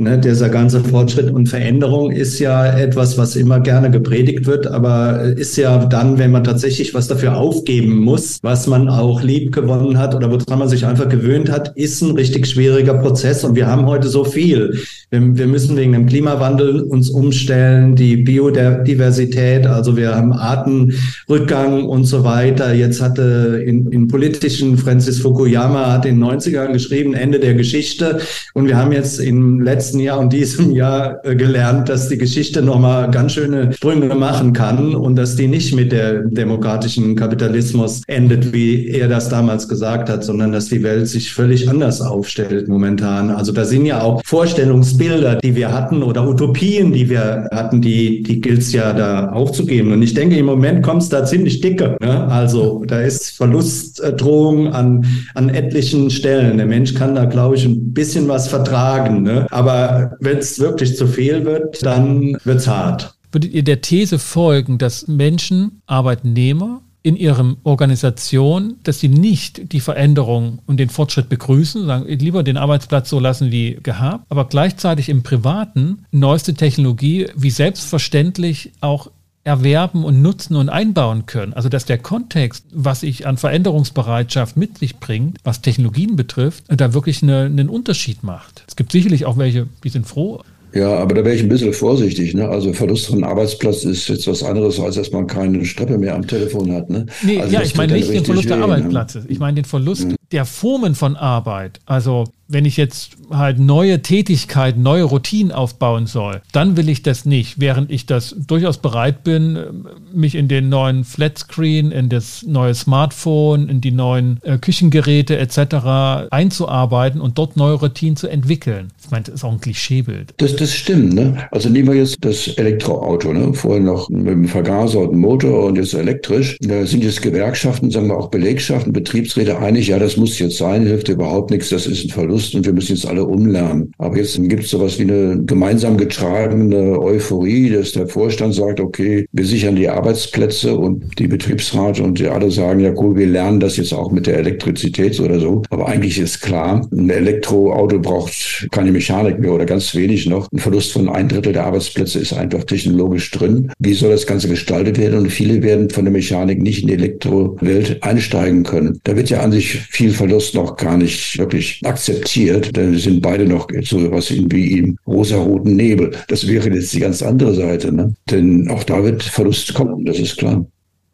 Ne, 0.00 0.16
dieser 0.16 0.48
ganze 0.48 0.78
Fortschritt 0.78 1.28
und 1.28 1.48
Veränderung 1.48 2.12
ist 2.12 2.38
ja 2.38 2.64
etwas, 2.78 3.18
was 3.18 3.34
immer 3.34 3.58
gerne 3.58 3.90
gepredigt 3.90 4.46
wird, 4.46 4.68
aber 4.68 5.24
ist 5.36 5.56
ja 5.56 5.86
dann, 5.86 6.18
wenn 6.18 6.30
man 6.30 6.44
tatsächlich 6.44 6.94
was 6.94 7.08
dafür 7.08 7.36
aufgeben 7.36 7.96
muss, 7.96 8.38
was 8.42 8.68
man 8.68 8.88
auch 8.88 9.24
lieb 9.24 9.50
gewonnen 9.50 9.98
hat 9.98 10.14
oder 10.14 10.30
woran 10.30 10.60
man 10.60 10.68
sich 10.68 10.86
einfach 10.86 11.08
gewöhnt 11.08 11.50
hat, 11.50 11.76
ist 11.76 12.00
ein 12.00 12.12
richtig 12.12 12.46
schwieriger 12.46 12.94
Prozess. 12.94 13.42
Und 13.42 13.56
wir 13.56 13.66
haben 13.66 13.86
heute 13.86 14.06
so 14.06 14.22
viel. 14.22 14.78
Wir, 15.10 15.36
wir 15.36 15.48
müssen 15.48 15.76
wegen 15.76 15.94
dem 15.94 16.06
Klimawandel 16.06 16.82
uns 16.82 17.10
umstellen, 17.10 17.96
die 17.96 18.18
Biodiversität, 18.18 19.66
also 19.66 19.96
wir 19.96 20.14
haben 20.14 20.32
Artenrückgang 20.32 21.86
und 21.86 22.04
so 22.04 22.22
weiter. 22.22 22.72
Jetzt 22.72 23.02
hatte 23.02 23.64
in, 23.66 23.90
in 23.90 24.06
politischen 24.06 24.78
Francis 24.78 25.18
Fukuyama 25.18 25.90
hat 25.90 26.06
in 26.06 26.20
den 26.20 26.24
90ern 26.24 26.72
geschrieben, 26.72 27.14
Ende 27.14 27.40
der 27.40 27.54
Geschichte. 27.54 28.20
Und 28.54 28.68
wir 28.68 28.76
haben 28.76 28.92
jetzt 28.92 29.18
im 29.18 29.60
letzten 29.60 29.87
Jahr 29.94 30.18
und 30.18 30.32
diesem 30.32 30.72
Jahr 30.72 31.24
äh, 31.24 31.34
gelernt, 31.34 31.88
dass 31.88 32.08
die 32.08 32.18
Geschichte 32.18 32.62
nochmal 32.62 33.10
ganz 33.10 33.32
schöne 33.32 33.72
Sprünge 33.72 34.14
machen 34.14 34.52
kann 34.52 34.94
und 34.94 35.16
dass 35.16 35.36
die 35.36 35.48
nicht 35.48 35.74
mit 35.74 35.92
der 35.92 36.22
demokratischen 36.24 37.16
Kapitalismus 37.16 38.02
endet, 38.06 38.52
wie 38.52 38.88
er 38.88 39.08
das 39.08 39.28
damals 39.28 39.68
gesagt 39.68 40.08
hat, 40.08 40.24
sondern 40.24 40.52
dass 40.52 40.66
die 40.66 40.82
Welt 40.82 41.08
sich 41.08 41.32
völlig 41.32 41.68
anders 41.68 42.00
aufstellt 42.00 42.68
momentan. 42.68 43.30
Also 43.30 43.52
da 43.52 43.64
sind 43.64 43.86
ja 43.86 44.02
auch 44.02 44.22
Vorstellungsbilder, 44.24 45.36
die 45.36 45.54
wir 45.54 45.72
hatten 45.72 46.02
oder 46.02 46.28
Utopien, 46.28 46.92
die 46.92 47.08
wir 47.08 47.48
hatten, 47.52 47.80
die, 47.80 48.22
die 48.22 48.40
gilt 48.40 48.60
es 48.60 48.72
ja 48.72 48.92
da 48.92 49.30
aufzugeben. 49.30 49.92
Und 49.92 50.02
ich 50.02 50.14
denke, 50.14 50.36
im 50.36 50.46
Moment 50.46 50.82
kommt 50.82 51.02
es 51.02 51.08
da 51.08 51.24
ziemlich 51.24 51.60
dicke. 51.60 51.96
Ne? 52.00 52.26
Also 52.28 52.84
da 52.86 53.00
ist 53.00 53.36
Verlustdrohung 53.36 54.72
an, 54.72 55.04
an 55.34 55.48
etlichen 55.48 56.10
Stellen. 56.10 56.56
Der 56.58 56.66
Mensch 56.66 56.94
kann 56.94 57.14
da, 57.14 57.24
glaube 57.24 57.56
ich, 57.56 57.64
ein 57.64 57.92
bisschen 57.92 58.28
was 58.28 58.48
vertragen. 58.48 59.22
Ne? 59.22 59.46
Aber 59.50 59.77
wenn 60.20 60.38
es 60.38 60.58
wirklich 60.58 60.96
zu 60.96 61.06
viel 61.06 61.44
wird, 61.44 61.84
dann 61.84 62.36
wird 62.44 62.58
es 62.58 62.68
hart. 62.68 63.14
Würdet 63.32 63.52
ihr 63.52 63.62
der 63.62 63.80
These 63.80 64.18
folgen, 64.18 64.78
dass 64.78 65.06
Menschen, 65.06 65.82
Arbeitnehmer, 65.86 66.82
in 67.02 67.16
ihren 67.16 67.56
Organisation, 67.62 68.76
dass 68.82 69.00
sie 69.00 69.08
nicht 69.08 69.72
die 69.72 69.80
Veränderung 69.80 70.58
und 70.66 70.78
den 70.78 70.90
Fortschritt 70.90 71.28
begrüßen, 71.28 71.86
sagen, 71.86 72.06
lieber 72.06 72.42
den 72.42 72.56
Arbeitsplatz 72.56 73.08
so 73.08 73.20
lassen 73.20 73.50
wie 73.50 73.78
gehabt, 73.82 74.24
aber 74.28 74.46
gleichzeitig 74.46 75.08
im 75.08 75.22
Privaten 75.22 76.04
neueste 76.10 76.54
Technologie 76.54 77.28
wie 77.34 77.50
selbstverständlich 77.50 78.72
auch 78.80 79.10
erwerben 79.48 80.04
und 80.04 80.22
nutzen 80.22 80.54
und 80.54 80.68
einbauen 80.68 81.26
können. 81.26 81.54
Also 81.54 81.68
dass 81.68 81.86
der 81.86 81.98
Kontext, 81.98 82.64
was 82.72 83.02
ich 83.02 83.26
an 83.26 83.38
Veränderungsbereitschaft 83.38 84.56
mit 84.56 84.78
sich 84.78 84.98
bringt, 84.98 85.38
was 85.42 85.62
Technologien 85.62 86.16
betrifft, 86.16 86.64
da 86.68 86.92
wirklich 86.92 87.22
eine, 87.22 87.46
einen 87.46 87.68
Unterschied 87.68 88.22
macht. 88.22 88.62
Es 88.68 88.76
gibt 88.76 88.92
sicherlich 88.92 89.24
auch 89.24 89.38
welche, 89.38 89.66
die 89.82 89.88
sind 89.88 90.06
froh, 90.06 90.42
ja, 90.74 90.96
aber 90.98 91.14
da 91.14 91.24
wäre 91.24 91.34
ich 91.34 91.42
ein 91.42 91.48
bisschen 91.48 91.72
vorsichtig. 91.72 92.34
Ne? 92.34 92.46
Also 92.46 92.72
Verlust 92.74 93.06
von 93.06 93.24
Arbeitsplatz 93.24 93.84
ist 93.84 94.06
jetzt 94.08 94.26
was 94.26 94.42
anderes, 94.42 94.78
als 94.78 94.96
dass 94.96 95.10
man 95.12 95.26
keine 95.26 95.64
Streppe 95.64 95.96
mehr 95.96 96.14
am 96.14 96.26
Telefon 96.26 96.72
hat. 96.72 96.90
Ne? 96.90 97.06
Nee, 97.22 97.40
also 97.40 97.54
ja, 97.54 97.62
ich 97.62 97.74
meine 97.74 97.94
nicht 97.94 98.12
den 98.12 98.24
Verlust 98.24 98.50
der 98.50 98.58
ne? 98.58 98.64
Arbeitsplatzes. 98.64 99.24
Ich 99.28 99.38
meine 99.38 99.54
den 99.54 99.64
Verlust 99.64 100.08
mhm. 100.08 100.17
Der 100.32 100.44
Formen 100.44 100.94
von 100.94 101.16
Arbeit. 101.16 101.80
Also 101.86 102.24
wenn 102.48 102.64
ich 102.64 102.78
jetzt 102.78 103.10
halt 103.30 103.58
neue 103.58 104.00
Tätigkeiten, 104.00 104.82
neue 104.82 105.04
Routinen 105.04 105.52
aufbauen 105.52 106.06
soll, 106.06 106.40
dann 106.52 106.78
will 106.78 106.88
ich 106.88 107.02
das 107.02 107.26
nicht, 107.26 107.60
während 107.60 107.90
ich 107.90 108.06
das 108.06 108.34
durchaus 108.38 108.78
bereit 108.78 109.22
bin, 109.22 109.84
mich 110.14 110.34
in 110.34 110.48
den 110.48 110.70
neuen 110.70 111.04
Flatscreen, 111.04 111.92
in 111.92 112.08
das 112.08 112.42
neue 112.46 112.74
Smartphone, 112.74 113.68
in 113.68 113.82
die 113.82 113.90
neuen 113.90 114.40
äh, 114.42 114.56
Küchengeräte 114.56 115.36
etc. 115.36 116.30
einzuarbeiten 116.30 117.20
und 117.20 117.36
dort 117.36 117.58
neue 117.58 117.74
Routinen 117.74 118.16
zu 118.16 118.28
entwickeln. 118.28 118.88
Ich 119.04 119.10
meine, 119.10 119.24
das 119.24 119.34
ist 119.34 119.44
auch 119.44 119.52
ein 119.52 119.60
Klischeebild. 119.60 120.32
Das, 120.38 120.56
das 120.56 120.72
stimmt. 120.72 121.12
Ne? 121.12 121.46
Also 121.50 121.68
nehmen 121.68 121.88
wir 121.88 121.96
jetzt 121.96 122.16
das 122.22 122.48
Elektroauto. 122.48 123.32
Ne? 123.34 123.52
Vorher 123.52 123.82
noch 123.82 124.08
mit 124.08 124.26
dem 124.26 124.46
Vergaser 124.46 125.00
und 125.00 125.18
Motor 125.18 125.66
und 125.66 125.76
jetzt 125.76 125.92
elektrisch. 125.92 126.56
Da 126.62 126.86
sind 126.86 127.04
jetzt 127.04 127.20
Gewerkschaften, 127.20 127.90
sagen 127.90 128.08
wir 128.08 128.16
auch 128.16 128.30
Belegschaften, 128.30 128.94
Betriebsräte 128.94 129.58
einig, 129.58 129.88
ja, 129.88 129.98
das 129.98 130.16
muss 130.18 130.38
jetzt 130.38 130.58
sein, 130.58 130.86
hilft 130.86 131.08
überhaupt 131.08 131.50
nichts, 131.50 131.70
das 131.70 131.86
ist 131.86 132.04
ein 132.04 132.10
Verlust 132.10 132.54
und 132.54 132.66
wir 132.66 132.72
müssen 132.72 132.94
jetzt 132.94 133.06
alle 133.06 133.24
umlernen. 133.24 133.92
Aber 133.98 134.16
jetzt 134.16 134.36
gibt 134.48 134.64
es 134.64 134.70
sowas 134.70 134.98
wie 134.98 135.02
eine 135.02 135.42
gemeinsam 135.44 135.96
getragene 135.96 136.98
Euphorie, 137.00 137.70
dass 137.70 137.92
der 137.92 138.08
Vorstand 138.08 138.54
sagt, 138.54 138.80
okay, 138.80 139.26
wir 139.32 139.44
sichern 139.44 139.76
die 139.76 139.88
Arbeitsplätze 139.88 140.76
und 140.76 141.18
die 141.18 141.26
Betriebsrat 141.26 142.00
und 142.00 142.18
die 142.18 142.26
alle 142.26 142.50
sagen, 142.50 142.80
ja 142.80 142.92
cool, 142.96 143.16
wir 143.16 143.26
lernen 143.26 143.60
das 143.60 143.76
jetzt 143.76 143.92
auch 143.92 144.10
mit 144.10 144.26
der 144.26 144.38
Elektrizität 144.38 145.18
oder 145.20 145.40
so. 145.40 145.62
Aber 145.70 145.88
eigentlich 145.88 146.18
ist 146.18 146.40
klar, 146.40 146.86
ein 146.92 147.10
Elektroauto 147.10 147.98
braucht 147.98 148.68
keine 148.70 148.92
Mechanik 148.92 149.38
mehr 149.38 149.52
oder 149.52 149.66
ganz 149.66 149.94
wenig 149.94 150.26
noch. 150.26 150.50
Ein 150.52 150.58
Verlust 150.58 150.92
von 150.92 151.08
ein 151.08 151.28
Drittel 151.28 151.52
der 151.52 151.66
Arbeitsplätze 151.66 152.18
ist 152.18 152.32
einfach 152.32 152.64
technologisch 152.64 153.30
drin. 153.30 153.70
Wie 153.78 153.94
soll 153.94 154.10
das 154.10 154.26
Ganze 154.26 154.48
gestaltet 154.48 154.98
werden? 154.98 155.18
Und 155.18 155.30
viele 155.30 155.62
werden 155.62 155.90
von 155.90 156.04
der 156.04 156.12
Mechanik 156.12 156.62
nicht 156.62 156.82
in 156.82 156.88
die 156.88 156.94
Elektrowelt 156.94 158.02
einsteigen 158.02 158.64
können. 158.64 159.00
Da 159.04 159.16
wird 159.16 159.30
ja 159.30 159.40
an 159.40 159.52
sich 159.52 159.78
viel 159.90 160.07
Verlust 160.10 160.54
noch 160.54 160.76
gar 160.76 160.96
nicht 160.96 161.38
wirklich 161.38 161.80
akzeptiert 161.84 162.18
akzeptiert, 162.18 162.76
dann 162.76 162.96
sind 162.96 163.22
beide 163.22 163.46
noch 163.46 163.68
so 163.82 164.10
was 164.10 164.30
wie 164.30 164.78
im 164.78 164.98
rosaroten 165.06 165.76
Nebel. 165.76 166.12
Das 166.28 166.46
wäre 166.46 166.70
jetzt 166.70 166.92
die 166.94 167.00
ganz 167.00 167.22
andere 167.22 167.54
Seite. 167.54 167.92
Ne? 167.92 168.14
Denn 168.30 168.68
auch 168.70 168.84
da 168.84 169.02
wird 169.02 169.22
Verlust 169.22 169.74
kommen, 169.74 170.04
das 170.04 170.18
ist 170.18 170.36
klar. 170.36 170.66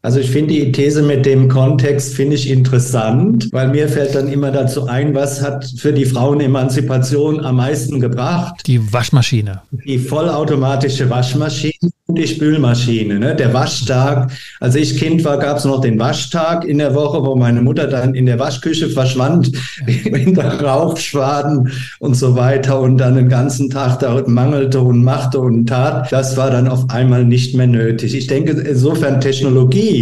Also 0.04 0.20
ich 0.20 0.30
finde 0.30 0.52
die 0.52 0.70
These 0.70 1.02
mit 1.02 1.24
dem 1.24 1.48
Kontext 1.48 2.12
finde 2.12 2.36
ich 2.36 2.50
interessant, 2.50 3.48
weil 3.52 3.68
mir 3.68 3.88
fällt 3.88 4.14
dann 4.14 4.28
immer 4.28 4.50
dazu 4.50 4.86
ein, 4.86 5.14
was 5.14 5.40
hat 5.40 5.64
für 5.78 5.94
die 5.94 6.04
Frauenemanzipation 6.04 7.40
am 7.42 7.56
meisten 7.56 8.00
gebracht? 8.00 8.66
Die 8.66 8.92
Waschmaschine. 8.92 9.62
Die 9.86 9.98
vollautomatische 9.98 11.08
Waschmaschine 11.08 11.90
und 12.06 12.18
die 12.18 12.26
Spülmaschine. 12.26 13.18
Ne? 13.18 13.34
Der 13.34 13.54
Waschtag. 13.54 14.30
Als 14.60 14.74
ich 14.74 14.98
Kind 14.98 15.24
war, 15.24 15.38
gab 15.38 15.56
es 15.56 15.64
noch 15.64 15.80
den 15.80 15.98
Waschtag 15.98 16.66
in 16.66 16.76
der 16.76 16.94
Woche, 16.94 17.24
wo 17.24 17.34
meine 17.34 17.62
Mutter 17.62 17.86
dann 17.86 18.14
in 18.14 18.26
der 18.26 18.38
Waschküche 18.38 18.90
verschwand, 18.90 19.52
hinter 19.86 20.60
Rauchschwaden 20.60 21.72
und 22.00 22.14
so 22.14 22.36
weiter 22.36 22.78
und 22.78 22.98
dann 22.98 23.14
den 23.14 23.30
ganzen 23.30 23.70
Tag 23.70 24.00
da 24.00 24.22
mangelte 24.26 24.82
und 24.82 25.02
machte 25.02 25.40
und 25.40 25.64
tat. 25.64 26.12
Das 26.12 26.36
war 26.36 26.50
dann 26.50 26.68
auf 26.68 26.90
einmal 26.90 27.24
nicht 27.24 27.56
mehr 27.56 27.68
nötig. 27.68 28.14
Ich 28.14 28.26
denke, 28.26 28.52
insofern 28.52 29.22
Technologie 29.22 29.93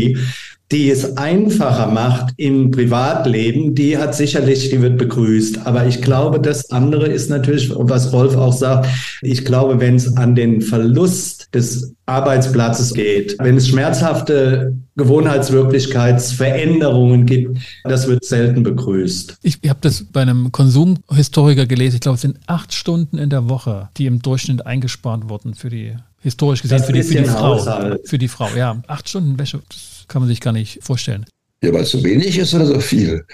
die 0.72 0.90
es 0.90 1.16
einfacher 1.18 1.86
macht 1.88 2.32
im 2.38 2.70
Privatleben, 2.70 3.74
die 3.74 3.98
hat 3.98 4.14
sicherlich, 4.14 4.70
die 4.70 4.80
wird 4.80 4.96
begrüßt. 4.96 5.66
Aber 5.66 5.86
ich 5.86 6.00
glaube, 6.00 6.40
das 6.40 6.70
andere 6.70 7.08
ist 7.08 7.28
natürlich, 7.28 7.70
was 7.74 8.10
Rolf 8.12 8.36
auch 8.36 8.54
sagt, 8.54 8.88
ich 9.20 9.44
glaube, 9.44 9.80
wenn 9.80 9.96
es 9.96 10.16
an 10.16 10.34
den 10.34 10.62
Verlust 10.62 11.54
des 11.54 11.94
Arbeitsplatzes 12.06 12.94
geht, 12.94 13.36
wenn 13.38 13.58
es 13.58 13.68
schmerzhafte 13.68 14.74
Gewohnheitswirklichkeitsveränderungen 14.96 17.26
gibt, 17.26 17.58
das 17.84 18.08
wird 18.08 18.24
selten 18.24 18.62
begrüßt. 18.62 19.36
Ich 19.42 19.58
habe 19.68 19.80
das 19.82 20.06
bei 20.10 20.22
einem 20.22 20.52
Konsumhistoriker 20.52 21.66
gelesen. 21.66 21.96
Ich 21.96 22.00
glaube, 22.00 22.16
es 22.16 22.22
sind 22.22 22.38
acht 22.46 22.72
Stunden 22.72 23.18
in 23.18 23.28
der 23.28 23.50
Woche, 23.50 23.90
die 23.98 24.06
im 24.06 24.22
Durchschnitt 24.22 24.64
eingespart 24.64 25.28
wurden 25.28 25.52
für 25.54 25.68
die 25.68 25.96
historisch 26.22 26.62
gesehen 26.62 26.82
für 26.82 26.92
die, 26.92 27.02
für 27.02 27.16
die 27.16 27.24
Frau. 27.24 27.56
Haushalt. 27.56 28.08
Für 28.08 28.18
die 28.18 28.28
Frau, 28.28 28.48
ja. 28.56 28.82
Acht 28.86 29.08
Stunden 29.08 29.38
Wäsche, 29.38 29.60
das 29.68 30.04
kann 30.08 30.22
man 30.22 30.28
sich 30.28 30.40
gar 30.40 30.52
nicht 30.52 30.78
vorstellen. 30.82 31.26
Ja, 31.62 31.72
weil 31.72 31.82
es 31.82 31.90
so 31.90 32.02
wenig 32.02 32.36
ist 32.38 32.54
oder 32.54 32.66
so 32.66 32.80
viel? 32.80 33.24